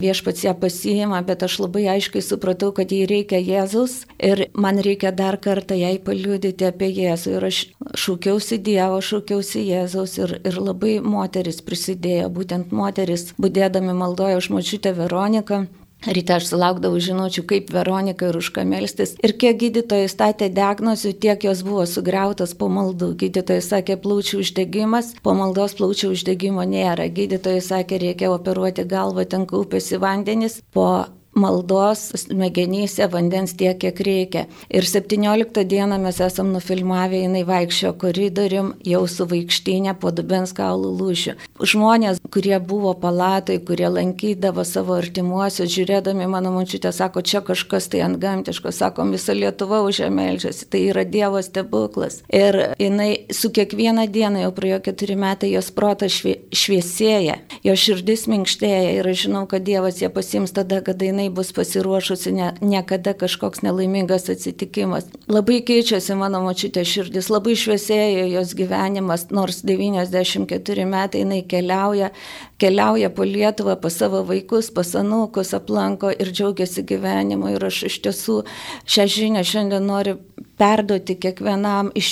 viešpats 0.00 0.46
ją 0.46 0.54
pasiima, 0.62 1.18
bet 1.28 1.44
aš 1.44 1.58
labai 1.66 1.82
aiškiai 1.98 2.24
supratau, 2.24 2.70
kad 2.72 2.88
jai 2.88 3.04
reikia 3.10 3.36
Jėzus 3.36 4.06
ir 4.16 4.46
man 4.56 4.80
reikia 4.80 5.12
dar 5.12 5.36
kartą 5.36 5.76
jai 5.76 5.98
paliūdyti 6.00 6.70
apie 6.70 6.88
Jėzų. 6.88 7.34
Ir 7.36 7.48
aš 7.50 7.58
šūkiausi 8.06 8.62
Dievo, 8.64 9.02
šūkiausi 9.04 9.66
Jėzaus 9.68 10.16
ir, 10.22 10.38
ir 10.40 10.56
labai 10.56 10.96
moteris 11.04 11.60
prisidėjo, 11.60 12.32
būtent 12.32 12.72
moteris, 12.72 13.34
būdėdami 13.36 13.92
maldojo 14.00 14.40
už 14.40 14.50
močiutę 14.56 14.96
Veroniką. 14.96 15.66
Ryte 16.00 16.32
aš 16.38 16.46
sulaukdavau 16.48 16.96
žinučių, 16.96 17.42
kaip 17.44 17.70
Veronika 17.74 18.30
ir 18.30 18.38
už 18.40 18.48
ką 18.56 18.64
melstis. 18.64 19.12
Ir 19.20 19.34
kiek 19.36 19.58
gydytojai 19.60 20.08
statė 20.08 20.48
diagnozių, 20.56 21.12
tiek 21.20 21.44
jos 21.44 21.60
buvo 21.66 21.84
sugriautas 21.84 22.54
po 22.56 22.70
maldų. 22.72 23.12
Gydytojai 23.20 23.60
sakė 23.66 23.98
plaučių 24.00 24.40
uždegimas, 24.40 25.12
po 25.20 25.36
maldos 25.36 25.76
plaučių 25.76 26.14
uždegimo 26.16 26.64
nėra. 26.64 27.10
Gydytojai 27.12 27.60
sakė, 27.68 28.00
reikia 28.06 28.32
operuoti 28.32 28.88
galvą, 28.88 29.28
ten 29.28 29.44
kaupėsi 29.50 30.00
vandenis. 30.00 30.62
Po 30.72 30.88
maldos 31.34 32.10
smegenyse 32.16 33.06
vandens 33.12 33.54
tiek, 33.56 33.78
kiek 33.78 34.00
reikia. 34.00 34.44
Ir 34.70 34.86
17 34.86 35.64
dieną 35.64 35.98
mes 36.02 36.20
esam 36.20 36.50
nufilmavę, 36.54 37.20
jinai 37.22 37.44
vaikščio 37.46 37.92
koridorium, 38.00 38.72
jau 38.86 39.02
su 39.08 39.26
vaikštynė 39.30 39.94
po 40.00 40.10
dubens 40.14 40.52
kaulų 40.56 40.90
lūšių. 41.00 41.36
Žmonės, 41.72 42.20
kurie 42.34 42.56
buvo 42.58 42.94
palatai, 42.98 43.60
kurie 43.66 43.88
lankydavo 43.90 44.64
savo 44.66 44.96
artimuosius, 44.98 45.70
žiūrėdami 45.74 46.26
mano 46.30 46.52
mančiutę, 46.54 46.92
sako, 46.94 47.22
čia 47.22 47.42
kažkas 47.46 47.88
tai 47.92 48.02
ant 48.06 48.18
gamtiško, 48.20 48.72
sakom, 48.74 49.14
visa 49.14 49.36
Lietuva 49.36 49.82
už 49.86 50.02
ją 50.04 50.10
melžiasi, 50.14 50.66
tai 50.70 50.82
yra 50.90 51.06
Dievo 51.06 51.42
stebuklas. 51.42 52.20
Ir 52.28 52.74
jinai 52.80 53.26
su 53.34 53.52
kiekvieną 53.54 54.08
dieną, 54.10 54.44
jau 54.46 54.52
praėjo 54.56 54.80
keturi 54.90 55.16
metai, 55.20 55.52
jos 55.54 55.70
protas 55.74 56.18
šviesėja, 56.20 57.38
jo 57.66 57.76
širdis 57.78 58.26
minkštėja 58.30 58.98
ir 58.98 59.10
aš 59.10 59.26
žinau, 59.26 59.46
kad 59.50 59.64
Dievas 59.66 60.02
ją 60.02 60.10
pasims 60.14 60.54
tada, 60.56 60.80
kada 60.84 61.06
jinai 61.10 61.19
jinai 61.20 61.34
bus 61.34 61.52
pasiruošusi 61.52 62.32
ne, 62.32 62.54
niekada 62.60 63.12
kažkoks 63.12 63.62
nelaimingas 63.62 64.28
atsitikimas. 64.30 65.04
Labai 65.28 65.60
keičiasi 65.66 66.14
mano 66.16 66.40
mačiutė 66.44 66.84
širdis, 66.84 67.28
labai 67.30 67.54
šviesėja 67.58 68.26
jos 68.30 68.54
gyvenimas, 68.56 69.28
nors 69.30 69.62
94 69.64 70.86
metai 70.88 71.24
jinai 71.24 71.42
keliauja, 71.48 72.10
keliauja 72.58 73.10
po 73.10 73.24
Lietuvą, 73.24 73.76
pas 73.80 73.96
savo 73.96 74.22
vaikus, 74.24 74.70
pas 74.72 74.94
anūkus, 74.96 75.52
aplanko 75.56 76.10
ir 76.10 76.32
džiaugiasi 76.32 76.86
gyvenimu. 76.88 77.52
Ir 77.54 77.68
aš 77.68 77.84
iš 77.90 78.00
tiesų 78.06 78.42
šią 78.88 79.08
žinią 79.16 79.44
šiandien 79.44 79.86
noriu 79.86 80.18
perduoti 80.60 81.16
kiekvienam 81.20 81.90
iš, 81.96 82.10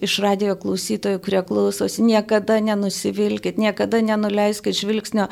iš 0.00 0.16
radio 0.24 0.56
klausytojų, 0.60 1.20
kurie 1.24 1.42
klausosi. 1.46 2.04
Niekada 2.06 2.56
nenusivilkit, 2.64 3.60
niekada 3.60 4.00
nenuleiskit 4.04 4.78
žvilgsnio, 4.80 5.28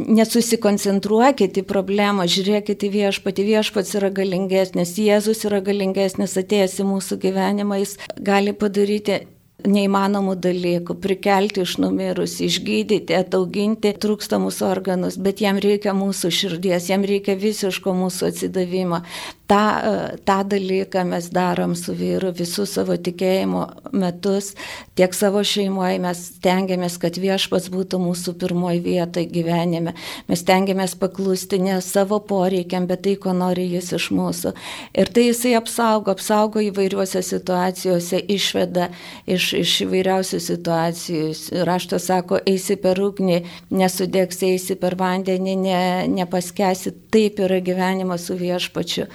nesusikoncentruokit 0.00 1.60
į 1.60 1.66
problemą, 1.68 2.28
žiūrėkit 2.32 2.88
į 2.88 2.92
viešpatį. 2.96 3.48
Viešpats 3.52 3.96
yra 4.00 4.10
galingesnis, 4.16 4.96
Jėzus 4.96 5.44
yra 5.48 5.60
galingesnis, 5.64 6.38
atėjęs 6.40 6.80
į 6.80 6.90
mūsų 6.94 7.20
gyvenimą, 7.26 7.82
jis 7.84 7.96
gali 8.16 8.56
padaryti 8.56 9.26
neįmanomų 9.64 10.36
dalykų- 10.40 10.96
prikelti 11.04 11.62
iš 11.62 11.76
numirus, 11.82 12.38
išgydyti, 12.40 13.16
atauginti 13.16 13.92
trūkstamus 13.92 14.60
organus, 14.62 15.16
bet 15.16 15.40
jam 15.40 15.56
reikia 15.56 15.92
mūsų 15.92 16.30
širdies, 16.30 16.88
jam 16.88 17.02
reikia 17.02 17.36
visiško 17.36 17.92
mūsų 17.92 18.28
atsidavimo. 18.30 19.02
Ta, 19.46 19.82
e, 19.84 20.18
tą 20.26 20.42
dalyką 20.44 21.04
mes 21.06 21.28
darom 21.30 21.76
su 21.78 21.94
vyru 21.94 22.32
visus 22.34 22.72
savo 22.74 22.96
tikėjimo 22.98 23.62
metus, 23.94 24.54
tiek 24.98 25.14
savo 25.14 25.42
šeimoje 25.46 26.00
mes 26.02 26.22
stengiamės, 26.32 26.96
kad 26.98 27.14
viešpas 27.22 27.68
būtų 27.70 28.00
mūsų 28.02 28.34
pirmoji 28.40 28.82
vieta 28.82 29.22
gyvenime. 29.22 29.94
Mes 30.26 30.42
stengiamės 30.42 30.96
paklusti 30.98 31.60
ne 31.62 31.78
savo 31.84 32.18
poreikiam, 32.18 32.88
bet 32.90 33.04
tai, 33.06 33.14
ko 33.22 33.36
nori 33.38 33.68
jis 33.70 33.92
iš 34.00 34.08
mūsų. 34.18 34.52
Ir 34.98 35.12
tai 35.14 35.28
jisai 35.28 35.54
apsaugo, 35.60 36.16
apsaugo 36.16 36.64
įvairiuose 36.66 37.22
situacijose, 37.22 38.18
išveda 38.26 38.90
iš 39.30 39.52
iš 39.62 39.76
įvairiausių 39.86 40.42
situacijų. 40.42 41.30
Raštas 41.70 42.10
sako, 42.10 42.42
eisi 42.50 42.74
per 42.82 42.98
ugnį, 43.02 43.42
nesudegs, 43.70 44.42
eisi 44.46 44.74
per 44.80 44.98
vandenį, 44.98 45.56
ne, 45.62 45.80
nepaskesi. 46.18 46.96
Taip 47.14 47.40
yra 47.46 47.62
gyvenimas 47.64 48.26
su 48.26 48.36
viešpačiu. 48.38 49.06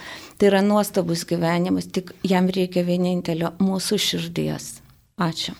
Tai 0.41 0.49
yra 0.49 0.63
nuostabus 0.65 1.21
gyvenimas, 1.29 1.85
tik 1.85 2.15
jam 2.25 2.47
reikia 2.49 2.81
vienintelio 2.87 3.51
mūsų 3.61 3.99
širdies. 4.01 4.71
Ačiū. 5.21 5.53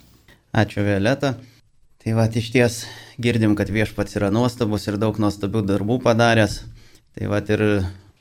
Ačiū 0.58 0.82
Violeta. 0.88 1.36
Tai 2.02 2.15
va, 2.17 2.26
iš 2.26 2.50
ties 2.50 2.80
girdim, 3.22 3.54
kad 3.54 3.70
viešpats 3.70 4.17
yra 4.17 4.32
nuostabus 4.34 4.89
ir 4.89 4.98
daug 4.98 5.22
nuostabių 5.22 5.62
darbų 5.70 6.00
padaręs. 6.02 6.63
Tai 7.13 7.30
va 7.30 7.44
ir 7.46 7.65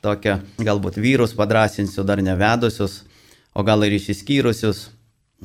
tokia 0.05 0.37
galbūt 0.61 1.01
vyrus 1.01 1.33
padrasinsiu 1.33 2.05
dar 2.05 2.21
nevedusius, 2.21 3.01
o 3.57 3.65
gal 3.65 3.81
ir 3.89 3.97
išsiskyrusius 3.97 4.91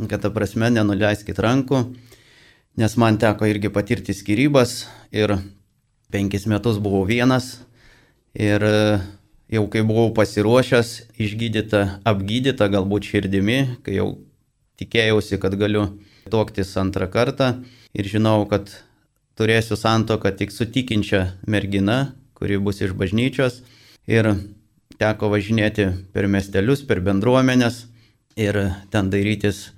kad 0.05 0.21
ta 0.21 0.31
prasme 0.33 0.69
nenuleiskit 0.69 1.39
rankų, 1.41 1.81
nes 2.77 2.97
man 3.01 3.17
teko 3.21 3.49
irgi 3.49 3.73
patirti 3.73 4.13
skirybas 4.13 4.83
ir 5.17 5.39
penkis 6.13 6.45
metus 6.51 6.77
buvau 6.83 7.07
vienas 7.09 7.63
ir 8.37 8.61
jau 9.53 9.67
kai 9.71 9.83
buvau 9.87 10.11
pasiruošęs, 10.17 10.93
išgydyta, 11.23 12.01
apgydyta 12.07 12.69
galbūt 12.73 13.07
širdimi, 13.11 13.61
kai 13.87 13.99
jau 14.01 14.11
tikėjausi, 14.81 15.39
kad 15.43 15.55
galiu 15.59 15.87
tuoktis 16.31 16.75
antrą 16.81 17.09
kartą 17.11 17.53
ir 17.97 18.11
žinau, 18.11 18.45
kad 18.51 18.73
turėsiu 19.39 19.79
santoką 19.79 20.33
tik 20.37 20.53
su 20.53 20.67
tikinčia 20.67 21.37
mergina, 21.47 22.17
kuri 22.37 22.59
bus 22.59 22.83
iš 22.85 22.97
bažnyčios 22.97 23.63
ir 24.09 24.35
teko 25.01 25.31
važinėti 25.33 25.91
per 26.13 26.29
miestelius, 26.29 26.83
per 26.87 27.01
bendruomenės 27.05 27.85
ir 28.37 28.59
ten 28.93 29.11
dairytis 29.13 29.71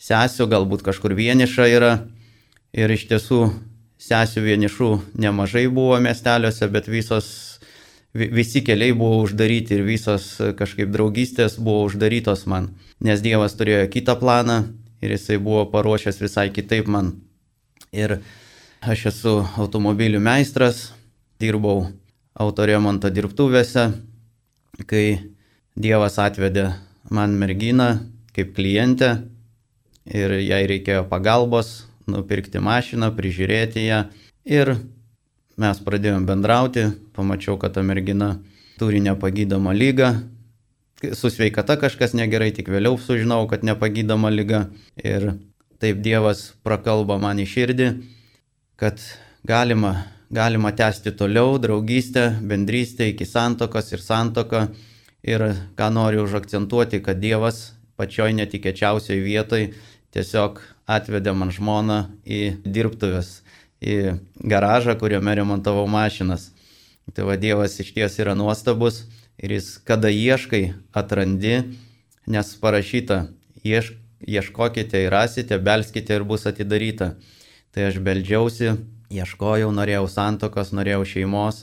sesijų, 0.00 0.48
galbūt 0.50 0.84
kažkur 0.86 1.14
vieniša 1.18 1.68
yra. 1.70 1.92
Ir 2.70 2.92
iš 2.94 3.08
tiesų 3.10 3.40
sesijų 4.00 4.46
vienišų 4.46 4.90
nemažai 5.18 5.66
buvo 5.68 5.98
miesteliuose, 6.02 6.68
bet 6.70 6.86
visos, 6.86 7.49
visi 8.14 8.62
keliai 8.66 8.92
buvo 8.96 9.22
uždaryti 9.24 9.76
ir 9.76 9.86
visos 9.86 10.32
kažkaip 10.58 10.90
draugystės 10.90 11.58
buvo 11.58 11.86
uždarytos 11.88 12.46
man. 12.50 12.70
Nes 13.00 13.22
Dievas 13.22 13.54
turėjo 13.58 13.86
kitą 13.92 14.16
planą 14.20 14.62
ir 15.00 15.14
jisai 15.14 15.38
buvo 15.38 15.64
paruošęs 15.70 16.20
visai 16.20 16.50
kitaip 16.52 16.90
man. 16.90 17.14
Ir 17.92 18.20
aš 18.80 19.06
esu 19.12 19.34
automobilių 19.58 20.20
meistras, 20.22 20.90
dirbau 21.40 21.88
autoremonto 22.34 23.10
dirbtuvėse, 23.10 23.90
kai 24.86 25.04
Dievas 25.80 26.18
atvedė 26.18 26.72
man 27.10 27.36
merginą 27.38 27.90
kaip 28.34 28.54
klientę 28.56 29.10
ir 30.10 30.34
jai 30.42 30.64
reikėjo 30.68 31.04
pagalbos, 31.10 31.86
nupirkti 32.10 32.60
mašiną, 32.62 33.10
prižiūrėti 33.14 33.84
ją. 33.86 34.00
Ir 34.44 34.74
mes 35.60 35.80
pradėjome 35.84 36.26
bendrauti, 36.28 36.86
pamačiau, 37.16 37.58
kad 37.60 37.74
ta 37.76 37.84
mergina 37.84 38.38
turi 38.80 39.02
nepagydomą 39.04 39.74
lygą. 39.76 40.14
Su 41.16 41.30
sveikata 41.32 41.76
kažkas 41.80 42.14
negerai, 42.16 42.50
tik 42.56 42.68
vėliau 42.72 42.98
sužinau, 43.00 43.46
kad 43.48 43.64
nepagydoma 43.64 44.32
lyga. 44.32 44.66
Ir 44.96 45.34
taip 45.80 46.00
Dievas 46.04 46.50
prakalba 46.64 47.16
man 47.20 47.40
į 47.40 47.46
širdį, 47.48 47.88
kad 48.80 49.00
galima, 49.48 49.94
galima 50.32 50.72
tęsti 50.76 51.12
toliau 51.16 51.58
draugystę, 51.60 52.26
bendrystę 52.40 53.08
iki 53.12 53.28
santokos 53.28 53.92
ir 53.92 54.04
santoką. 54.04 54.68
Ir 55.24 55.44
ką 55.76 55.90
noriu 55.92 56.24
užakcentuoti, 56.24 57.02
kad 57.04 57.20
Dievas 57.20 57.74
pačioj 58.00 58.32
netikėčiausioj 58.38 59.20
vietoj 59.20 59.66
tiesiog 60.16 60.60
atvedė 60.88 61.34
man 61.36 61.52
žmoną 61.52 61.98
į 62.24 62.40
dirbtuvės, 62.64 63.40
į 63.80 64.18
garažą, 64.40 64.96
kuriame 65.00 65.34
remontavau 65.40 65.86
mašinas. 65.90 66.50
Tai 67.14 67.26
va 67.26 67.34
Dievas 67.40 67.80
iš 67.82 67.90
ties 67.96 68.20
yra 68.22 68.36
nuostabus 68.38 69.02
Ir 69.40 69.54
jis, 69.56 69.78
kada 69.88 70.10
ieškai, 70.12 70.74
atrandi, 70.92 71.62
nes 72.28 72.48
parašyta, 72.60 73.30
iešk, 73.64 73.94
ieškokite 74.20 75.00
ir 75.00 75.14
rasite, 75.14 75.56
belskite 75.56 76.18
ir 76.18 76.26
bus 76.28 76.44
atidaryta. 76.50 77.14
Tai 77.72 77.86
aš 77.88 77.96
beldžiausi, 78.04 78.74
ieškojau, 79.08 79.70
norėjau 79.72 80.04
santokos, 80.12 80.74
norėjau 80.76 81.06
šeimos 81.14 81.62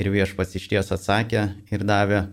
ir 0.00 0.10
viešpats 0.10 0.58
iš 0.58 0.66
ties 0.72 0.90
atsakė 0.96 1.44
ir 1.70 1.86
davė, 1.86 2.24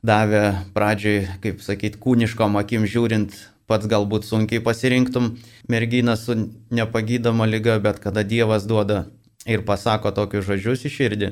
davė 0.00 0.44
pradžioj, 0.72 1.26
kaip 1.44 1.60
sakyt, 1.60 2.00
kūniškom 2.00 2.56
akim 2.62 2.88
žiūrint, 2.88 3.36
pats 3.68 3.92
galbūt 3.92 4.24
sunkiai 4.24 4.64
pasirinktum 4.64 5.34
merginą 5.70 6.16
su 6.18 6.36
nepagydoma 6.74 7.46
lyga, 7.46 7.78
bet 7.82 8.02
kada 8.02 8.24
Dievas 8.26 8.66
duoda 8.66 9.04
ir 9.46 9.64
pasako 9.66 10.12
tokius 10.16 10.46
žodžius 10.48 10.86
į 10.86 10.92
širdį, 10.96 11.30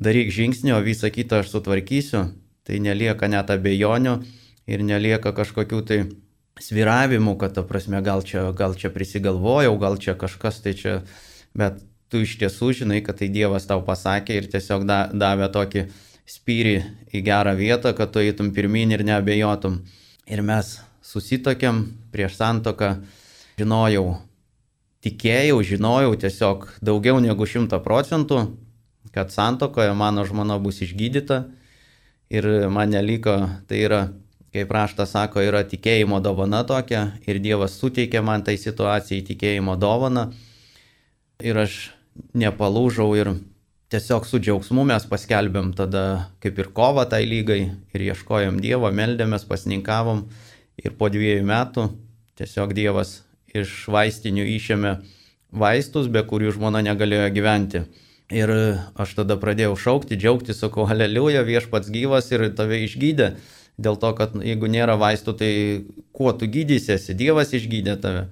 daryk 0.00 0.32
žingsnį, 0.34 0.74
o 0.76 0.82
visą 0.84 1.10
kitą 1.12 1.42
aš 1.42 1.52
sutvarkysiu, 1.52 2.26
tai 2.64 2.80
nelieka 2.82 3.28
net 3.30 3.50
abejonių 3.52 4.18
ir 4.70 4.84
nelieka 4.86 5.34
kažkokių 5.36 5.80
tai 5.88 5.98
sviravimų, 6.62 7.34
kad, 7.38 7.54
ta 7.56 7.64
prasme, 7.66 8.00
gal 8.04 8.22
čia, 8.26 8.46
gal 8.56 8.76
čia 8.78 8.90
prisigalvojau, 8.94 9.74
gal 9.82 9.98
čia 9.98 10.14
kažkas 10.18 10.62
tai 10.64 10.74
čia, 10.78 11.00
bet 11.56 11.82
tu 12.08 12.22
iš 12.22 12.36
tiesų 12.38 12.70
žinai, 12.80 13.02
kad 13.02 13.18
tai 13.18 13.28
Dievas 13.32 13.66
tau 13.66 13.82
pasakė 13.84 14.38
ir 14.38 14.48
tiesiog 14.52 14.86
da, 14.86 15.04
davė 15.10 15.50
tokį 15.52 15.88
spyrį 16.30 16.76
į 17.12 17.22
gerą 17.26 17.56
vietą, 17.58 17.92
kad 17.96 18.14
tu 18.14 18.22
eitum 18.22 18.52
pirmin 18.54 18.94
ir 18.94 19.04
neabejotum. 19.04 19.82
Ir 20.30 20.40
mes 20.46 20.78
susitokėm 21.04 21.84
prieš 22.14 22.38
santoką, 22.38 22.94
žinojau, 23.58 24.18
tikėjau, 25.04 25.60
žinojau 25.62 26.14
tiesiog 26.20 26.68
daugiau 26.84 27.20
negu 27.22 27.46
šimta 27.46 27.80
procentų, 27.84 28.46
kad 29.14 29.30
santokoje 29.30 29.94
mano 29.94 30.24
žmona 30.26 30.58
bus 30.58 30.80
išgydyta 30.82 31.44
ir 32.34 32.48
man 32.72 32.90
neliko, 32.90 33.36
tai 33.68 33.84
yra 33.86 34.02
kaip 34.54 34.70
raštas 34.70 35.10
sako, 35.10 35.42
yra 35.42 35.64
tikėjimo 35.66 36.20
dovana 36.22 36.62
tokia 36.66 37.08
ir 37.26 37.40
Dievas 37.42 37.74
suteikė 37.80 38.22
man 38.22 38.44
tai 38.46 38.54
situacijai 38.60 39.24
tikėjimo 39.26 39.74
dovaną. 39.80 40.28
Ir 41.42 41.58
aš 41.58 41.90
nepalūžau 42.38 43.08
ir 43.18 43.32
tiesiog 43.90 44.28
su 44.30 44.38
džiaugsmu 44.38 44.84
mes 44.86 45.06
paskelbėm 45.10 45.72
tada 45.74 46.30
kaip 46.42 46.58
ir 46.62 46.70
kovą 46.76 47.02
tai 47.10 47.24
lygai 47.26 47.60
ir 47.66 48.06
ieškojom 48.12 48.62
Dievo, 48.62 48.90
meldėmės, 48.94 49.46
pasninkavom 49.50 50.28
ir 50.78 50.94
po 50.98 51.10
dviejų 51.10 51.42
metų 51.50 51.88
tiesiog 52.38 52.78
Dievas 52.78 53.23
iš 53.54 53.74
vaistinių 53.94 54.46
išėmė 54.56 54.94
vaistus, 55.54 56.08
be 56.10 56.24
kurių 56.26 56.54
žmona 56.56 56.82
negalėjo 56.84 57.28
gyventi. 57.34 57.84
Ir 58.34 58.50
aš 58.98 59.18
tada 59.18 59.36
pradėjau 59.38 59.76
šaukti, 59.78 60.16
džiaugti, 60.18 60.56
sakau, 60.56 60.88
aleliuja, 60.90 61.44
viešpats 61.46 61.92
gyvas 61.92 62.32
ir 62.32 62.48
tave 62.56 62.80
išgydė. 62.86 63.34
Dėl 63.78 63.98
to, 64.00 64.10
kad 64.14 64.34
jeigu 64.38 64.70
nėra 64.70 64.94
vaistų, 64.98 65.34
tai 65.38 65.52
kuo 66.14 66.32
tu 66.38 66.46
gydysiesi, 66.46 67.14
Dievas 67.18 67.54
išgydė 67.58 67.96
tave. 68.02 68.26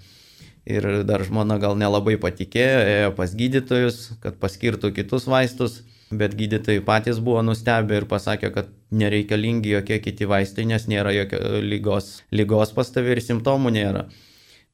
Ir 0.63 1.03
dar 1.03 1.25
žmona 1.27 1.57
gal 1.59 1.75
nelabai 1.75 2.15
patikėjo, 2.23 2.83
ėjo 2.87 3.15
pas 3.17 3.33
gydytojus, 3.35 3.97
kad 4.23 4.39
paskirtų 4.39 4.93
kitus 4.95 5.27
vaistus, 5.27 5.81
bet 6.15 6.37
gydytojai 6.39 6.85
patys 6.87 7.19
buvo 7.19 7.43
nustebę 7.43 7.99
ir 7.99 8.07
pasakė, 8.07 8.53
kad 8.55 8.71
nereikalingi 8.95 9.75
jokie 9.75 9.99
kiti 10.05 10.29
vaistai, 10.31 10.69
nes 10.71 10.87
nėra 10.87 11.11
jokio 11.17 11.41
lygos, 11.67 12.21
lygos 12.31 12.75
pas 12.77 12.95
tavį 12.95 13.17
ir 13.17 13.25
simptomų 13.27 13.75
nėra. 13.75 14.07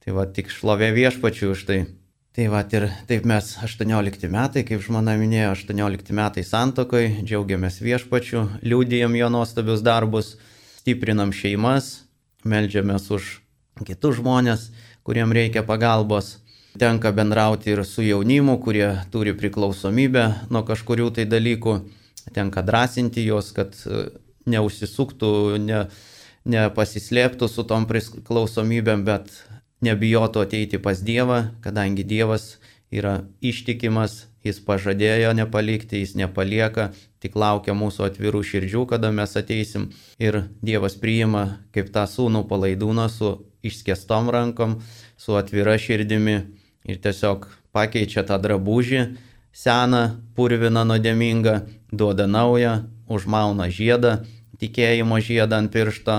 Tai 0.05 0.15
va 0.17 0.27
tik 0.27 0.53
šlovė 0.53 0.93
viešpačių 0.97 1.55
už 1.55 1.65
tai. 1.69 1.79
Tai 2.39 2.45
va 2.53 2.61
ir 2.71 2.85
taip 3.09 3.25
mes 3.27 3.47
18 3.67 4.29
metai, 4.31 4.63
kaip 4.63 4.83
žmona 4.85 5.17
minėjo, 5.19 5.57
18 5.57 6.13
metai 6.15 6.45
santokoj, 6.47 7.09
džiaugiamės 7.27 7.81
viešpačiu, 7.83 8.45
liūdėjom 8.63 9.17
jo 9.19 9.31
nuostabius 9.35 9.83
darbus 9.83 10.37
stiprinam 10.79 11.33
šeimas, 11.35 12.05
melžiamės 12.47 13.09
už 13.11 13.33
kitus 13.89 14.21
žmonės, 14.21 14.69
kuriem 15.03 15.35
reikia 15.35 15.65
pagalbos. 15.67 16.37
Tenka 16.79 17.11
bendrauti 17.11 17.73
ir 17.75 17.83
su 17.83 18.05
jaunimu, 18.07 18.55
kurie 18.63 18.93
turi 19.11 19.35
priklausomybę 19.35 20.25
nuo 20.55 20.63
kažkurių 20.69 21.11
tai 21.17 21.27
dalykų. 21.27 21.75
Tenka 22.37 22.63
drąsinti 22.63 23.25
juos, 23.27 23.51
kad 23.57 23.75
e, 23.83 24.05
neužsisuktų, 24.47 25.31
ne, 25.65 25.87
nepasislėptų 26.47 27.49
su 27.51 27.65
tom 27.67 27.89
priklausomybėm, 27.91 29.03
bet 29.09 29.33
nebijotų 29.85 30.43
ateiti 30.47 30.81
pas 30.83 31.01
Dievą, 31.05 31.43
kadangi 31.63 32.05
Dievas 32.05 32.57
yra 32.91 33.23
ištikimas, 33.45 34.27
jis 34.45 34.61
pažadėjo 34.65 35.35
nepalikti, 35.37 36.01
jis 36.01 36.15
nepalieka, 36.19 36.91
tik 37.23 37.37
laukia 37.37 37.75
mūsų 37.77 38.07
atvirų 38.09 38.43
širdžių, 38.47 38.85
kada 38.89 39.11
mes 39.15 39.37
ateisim. 39.37 39.91
Ir 40.19 40.45
Dievas 40.65 40.97
priima 40.99 41.61
kaip 41.75 41.93
tą 41.95 42.07
sūnų 42.09 42.47
palaidūną 42.49 43.09
su 43.13 43.35
išskėstom 43.67 44.31
rankom, 44.33 44.79
su 45.19 45.37
atvira 45.37 45.77
širdimi 45.79 46.39
ir 46.89 47.01
tiesiog 47.03 47.49
pakeičia 47.75 48.25
tą 48.25 48.39
drabužį 48.41 49.03
seną, 49.53 50.03
purviną, 50.37 50.85
nuodėmingą, 50.87 51.61
duoda 51.93 52.29
naują, 52.31 52.87
užmauna 53.11 53.69
žiedą, 53.75 54.23
tikėjimo 54.61 55.19
žiedą 55.25 55.59
ant 55.59 55.73
piršto 55.75 56.19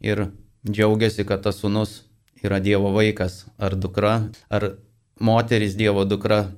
ir 0.00 0.28
džiaugiasi, 0.66 1.26
kad 1.26 1.42
tas 1.42 1.58
sūnus 1.62 2.05
yra 2.44 2.60
Dievo 2.60 2.92
vaikas 2.94 3.44
ar 3.58 3.76
dukra, 3.76 4.28
ar 4.50 4.76
moteris 5.20 5.76
Dievo 5.78 6.04
dukra. 6.04 6.50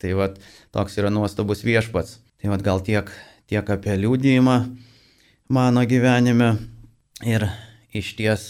Tai 0.00 0.14
vad 0.16 0.38
toks 0.72 0.96
yra 0.96 1.10
nuostabus 1.12 1.60
viešpats. 1.60 2.18
Tai 2.40 2.54
vad 2.54 2.62
gal 2.64 2.80
tiek, 2.80 3.10
tiek 3.52 3.68
apie 3.68 3.98
liūdėjimą 4.00 4.56
mano 5.50 5.82
gyvenime 5.82 6.54
ir 7.26 7.48
iš 7.90 8.12
ties, 8.14 8.42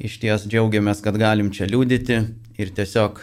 iš 0.00 0.14
ties 0.22 0.46
džiaugiamės, 0.48 1.02
kad 1.04 1.18
galim 1.20 1.50
čia 1.52 1.68
liūdyti 1.68 2.16
ir 2.56 2.72
tiesiog 2.72 3.20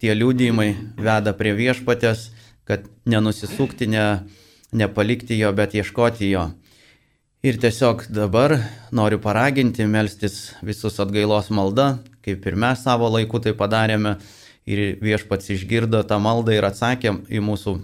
tie 0.00 0.12
liūdėjimai 0.12 0.68
veda 1.00 1.32
prie 1.38 1.54
viešpatės, 1.56 2.28
kad 2.68 2.84
nenusisukti, 3.08 3.88
ne, 3.88 4.04
nepalikti 4.76 5.38
jo, 5.40 5.54
bet 5.56 5.72
ieškoti 5.74 6.28
jo. 6.34 6.50
Ir 7.40 7.56
tiesiog 7.56 8.04
dabar 8.12 8.58
noriu 8.92 9.16
paraginti, 9.24 9.88
melstis 9.88 10.52
visus 10.60 11.00
atgailos 11.00 11.48
maldą, 11.48 11.94
kaip 12.24 12.46
ir 12.46 12.56
mes 12.58 12.82
savo 12.84 13.08
laiku 13.12 13.40
tai 13.42 13.54
padarėme 13.56 14.16
ir 14.68 14.98
viešpats 15.00 15.50
išgirdo 15.54 16.02
tą 16.06 16.20
maldą 16.22 16.54
ir 16.56 16.66
atsakė 16.68 17.14
į 17.28 17.42
mūsų 17.44 17.78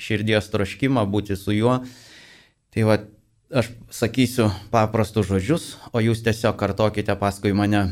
širdies 0.00 0.48
troškimą 0.52 1.04
būti 1.10 1.36
su 1.38 1.54
juo. 1.54 1.80
Tai 2.74 2.86
va, 2.88 2.98
aš 3.54 3.70
sakysiu 3.94 4.48
paprastus 4.74 5.28
žodžius, 5.30 5.68
o 5.92 6.02
jūs 6.02 6.24
tiesiog 6.26 6.58
kartokite 6.58 7.14
paskui 7.20 7.54
mane. 7.54 7.86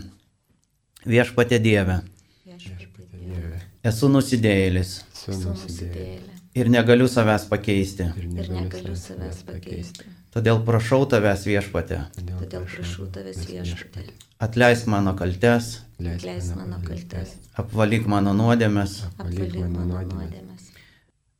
Viešpatė 1.06 1.58
Dieve. 1.62 2.00
Viešpatie 2.46 3.06
Dieve. 3.18 3.62
Esu 3.86 4.10
nusidėjėlis. 4.10 5.00
Esu 5.26 5.54
nusidėjėlis. 5.54 6.42
Ir 6.58 6.68
negaliu 6.68 7.08
savęs 7.08 7.46
pakeisti. 7.50 8.10
Ir 8.20 8.28
negaliu 8.30 8.94
savęs 8.98 9.40
pakeisti. 9.48 10.10
Todėl 10.32 10.62
prašau 10.64 11.04
tavęs 11.12 11.42
viešpatė. 11.44 11.98
Todėl 12.16 12.64
prašau 12.64 13.04
tavęs 13.12 13.42
viešpatė. 13.50 14.14
Atleisk 14.42 14.88
mano 14.90 15.12
kaltes, 15.18 15.82
Atleisk 16.00 16.56
mano 16.56 16.78
kaltes. 16.86 17.36
apvalyk 17.54 18.08
mano 18.08 18.32
nuodėmės, 18.34 19.02
Apvalyk 19.18 19.58
mano 19.68 20.00
nuodėmes. 20.00 20.70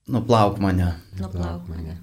nuplauk 0.09 0.61
mane. 0.61 0.93
Nuplauk 1.19 1.69
mane. 1.69 1.97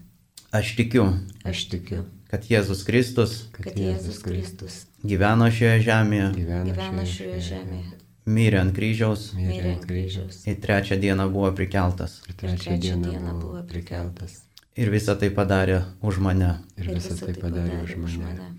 Aš 0.52 0.74
tikiu, 0.76 1.06
Aš 1.46 1.68
tikiu, 1.70 2.04
kad 2.32 2.50
Jėzus 2.50 2.82
Kristus 2.88 3.46
kad 3.54 3.78
Jėzus 3.78 4.18
Kristus 4.26 4.86
gyveno 5.06 5.46
šioje 5.54 5.84
žemėje, 5.86 6.32
gyvena 6.42 7.06
šioje 7.06 7.40
žemėje, 7.52 8.00
mirė 8.26 8.60
ant 8.66 8.74
kryžiaus 8.76 9.30
mirė 9.38 9.76
ant 9.76 9.86
kryžiaus 9.86 10.42
ir 10.50 10.58
trečią 10.58 10.98
dieną 11.00 11.30
buvo 11.30 11.54
prikeltas. 11.54 12.20
Ir 12.28 12.34
ir 12.34 12.58
trečią 12.58 12.78
dieną 12.82 13.38
buvo 13.40 13.62
prikeltas. 13.70 14.42
Ir 14.80 14.92
visą 14.94 15.16
tai 15.20 15.30
padarė 15.36 15.82
už 16.06 16.20
mane. 16.24 16.54
Ir 16.80 16.94
visą 16.96 17.18
tai 17.20 17.34
padarė 17.36 17.82
už 17.84 17.96
mane. 18.00 18.50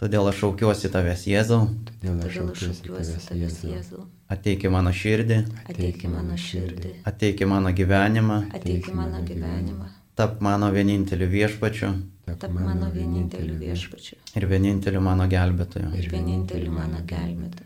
Todėl 0.00 0.28
aš 0.28 0.42
šaukiuosi 0.42 0.90
tavęs 0.92 1.22
Jėzau, 1.28 1.62
Todėl 2.00 2.18
aš 2.26 2.34
šaukiuosi 2.36 3.20
tavęs. 3.28 3.60
Jėzau. 3.64 4.02
ateik 4.28 4.66
į 4.68 4.72
mano 4.74 4.92
širdį, 4.92 5.38
Ateik 5.72 6.02
į 6.04 6.10
mano 6.12 6.36
širdį, 6.36 6.90
ateik 7.08 7.40
į 7.40 7.48
mano 7.52 7.72
gyvenimą, 7.78 8.36
ateik 8.58 8.90
į 8.90 8.96
mano 8.96 9.22
gyvenimą, 9.24 9.88
tap 10.16 10.40
mano 10.44 10.68
vieninteliu 10.74 11.28
viešpačiu 11.32 11.92
tap 12.26 12.50
mano 12.50 12.90
vieninteliu 12.90 13.54
viešpačiu 13.60 14.18
ir 14.36 14.46
vieninteliu 14.50 15.00
mano 15.00 15.28
gelbėtoju. 15.30 15.92
ir 15.94 16.08
vieninteliu 16.10 16.72
mano 16.72 17.00
gelbėtoju. 17.06 17.65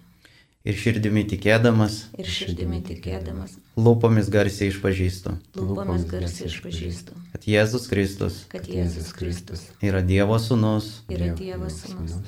Ir 0.61 0.77
širdimi 0.77 1.25
tikėdamas, 1.25 2.11
Ir 2.21 2.29
širdimi 2.29 2.83
tikėdamas, 2.85 3.55
lūpomis 3.81 4.29
garsiai 4.29 4.69
išpažįstu, 4.69 5.33
lūpomis 5.57 6.05
garsiai 6.11 6.51
išpažįstu, 6.51 7.17
kad 7.33 7.49
Jėzus 7.49 7.89
Kristus 7.89 8.43
kad 8.53 8.69
Jėzus 8.69 9.09
Kristus 9.17 9.65
yra 9.81 10.05
Dievo 10.05 10.37
sūnus, 10.37 10.99
yra 11.09 11.33
Dievo 11.39 11.73
sūnus, 11.73 12.21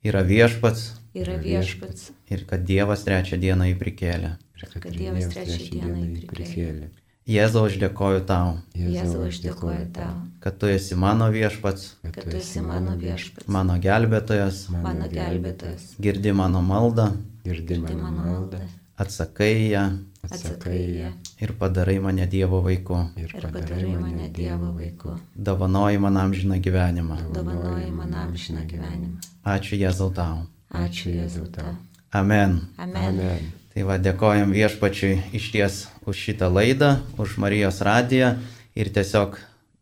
yra 0.00 0.24
viešpats 0.24 0.94
yra 1.14 1.36
viešpats 1.38 2.10
ir 2.32 2.42
kad 2.48 2.64
Dievas 2.66 3.04
trečią 3.06 3.38
dieną 3.38 3.70
jį 3.70 3.78
prikėlė. 3.78 4.34
kad 4.74 4.90
Dievas 4.90 5.28
trečią 5.34 5.70
dieną 5.76 6.00
jį 6.02 6.26
prikėlė. 6.30 6.88
Jėzau, 7.24 7.64
aš 7.70 7.78
dėkoju 7.80 8.20
tau, 8.28 8.58
Jėzau, 8.76 9.22
aš 9.30 9.38
dėkoju 9.40 9.84
tau, 9.96 10.12
kad 10.44 10.58
tu 10.60 10.68
esi 10.68 10.92
mano 10.94 11.30
viešpats, 11.32 11.94
kad 12.04 12.18
tu 12.20 12.36
esi 12.36 12.60
mano 12.60 12.98
viešpats, 13.00 13.48
mano 13.48 13.78
gelbėtojas, 13.80 14.66
mano 14.68 15.08
gelbėtojas, 15.08 15.94
girdi 16.04 16.34
mano 16.36 16.60
maldą, 16.60 17.06
girdi 17.46 17.78
mano 17.80 18.10
maldą. 18.18 18.60
atsakai 19.00 19.70
ją. 19.70 19.86
Atsakai 20.24 20.82
ją. 21.00 21.08
Ir 21.40 21.52
padarai 21.56 21.96
mane 22.00 22.26
Dievo 22.28 22.60
vaiku, 22.64 23.00
ir 23.16 23.32
ir 23.32 23.48
padarai 23.48 23.96
mane 23.96 24.28
Dievo 24.28 24.74
vaiku, 24.76 25.16
dovanoji 25.34 25.98
man 25.98 26.16
amžiną 26.16 26.60
gyvenimą. 26.60 27.32
dovanoji 27.32 27.90
man 27.90 28.14
amžiną 28.14 28.68
gyvenimą. 28.68 29.18
Ačiū 29.44 29.80
Jėzau 29.80 30.12
tau. 30.12 30.44
Ačiū 30.70 31.08
Jėzau 31.16 31.48
tau. 31.48 31.76
Amen. 32.12 32.60
Amen. 32.76 33.04
Amen. 33.08 33.63
Tai 33.74 33.82
va, 33.88 33.96
dėkojam 33.98 34.52
viešpačiui 34.54 35.34
iš 35.34 35.46
ties 35.50 35.76
už 36.06 36.14
šitą 36.14 36.46
laidą, 36.46 37.00
už 37.18 37.32
Marijos 37.42 37.80
radiją 37.82 38.36
ir 38.78 38.90
tiesiog 38.94 39.34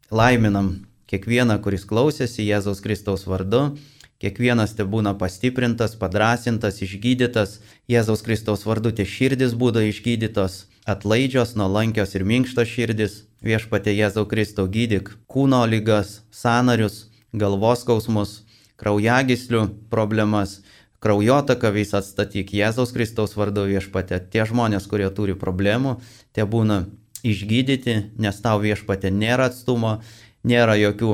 laiminam 0.09 0.71
kiekvieną, 1.13 1.59
kuris 1.61 1.85
klausėsi 1.85 2.47
Jėzaus 2.47 2.81
Kristaus 2.81 3.27
vardu. 3.29 3.75
Kiekvienas 4.17 4.73
te 4.79 4.87
būna 4.89 5.13
pastiprintas, 5.21 5.93
padrasintas, 6.01 6.81
išgydytas. 6.81 7.59
Jėzaus 7.85 8.25
Kristaus 8.25 8.65
vardu 8.65 8.95
tie 8.97 9.05
širdis 9.05 9.53
būtų 9.61 9.85
išgydytos, 9.91 10.71
atlaidžios, 10.89 11.53
nuolankios 11.61 12.17
ir 12.17 12.25
minkštos 12.25 12.73
širdis. 12.73 13.19
Viešpatė 13.45 13.93
Jėzau 13.93 14.25
Kristau 14.25 14.71
gydyk 14.73 15.13
kūno 15.29 15.67
lygas, 15.69 16.23
sanarius, 16.33 17.11
galvos 17.37 17.85
skausmus, 17.85 18.39
kraujagyslių 18.81 19.67
problemas, 19.93 20.63
kraujotaką 21.03 21.73
visą 21.75 21.99
atstatyk 22.01 22.55
Jėzaus 22.55 22.95
Kristaus 22.95 23.35
vardu 23.37 23.67
viešpatė. 23.67 24.21
Tie 24.33 24.47
žmonės, 24.47 24.87
kurie 24.91 25.09
turi 25.11 25.35
problemų, 25.39 25.99
tie 26.33 26.47
būna 26.47 26.85
išgydyti, 27.27 27.97
nes 28.23 28.41
tau 28.43 28.61
viešpatė 28.63 29.11
nėra 29.11 29.51
atstumo, 29.51 29.99
nėra 30.47 30.79
jokių 30.79 31.13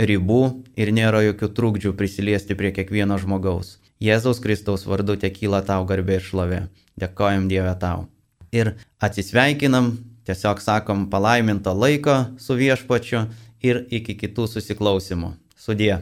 ribų 0.00 0.42
ir 0.76 0.92
nėra 0.92 1.22
jokių 1.28 1.48
trukdžių 1.56 1.94
prisiliesti 1.96 2.56
prie 2.58 2.72
kiekvieno 2.76 3.18
žmogaus. 3.20 3.78
Jėzaus 4.02 4.40
Kristaus 4.42 4.86
vardu 4.88 5.16
te 5.16 5.30
kyla 5.30 5.62
tau 5.62 5.84
garbė 5.86 6.18
ir 6.18 6.24
šlovė. 6.26 6.62
Dėkojam 6.98 7.46
Dievę 7.48 7.76
tau. 7.80 8.08
Ir 8.52 8.74
atsisveikinam, 9.00 9.94
tiesiog 10.26 10.60
sakom 10.60 11.06
palaiminto 11.12 11.72
laiko 11.72 12.18
su 12.38 12.58
viešpačiu 12.58 13.28
ir 13.62 13.86
iki 13.88 14.18
kitų 14.18 14.48
susiklausimų. 14.56 15.36
Sudie. 15.56 15.94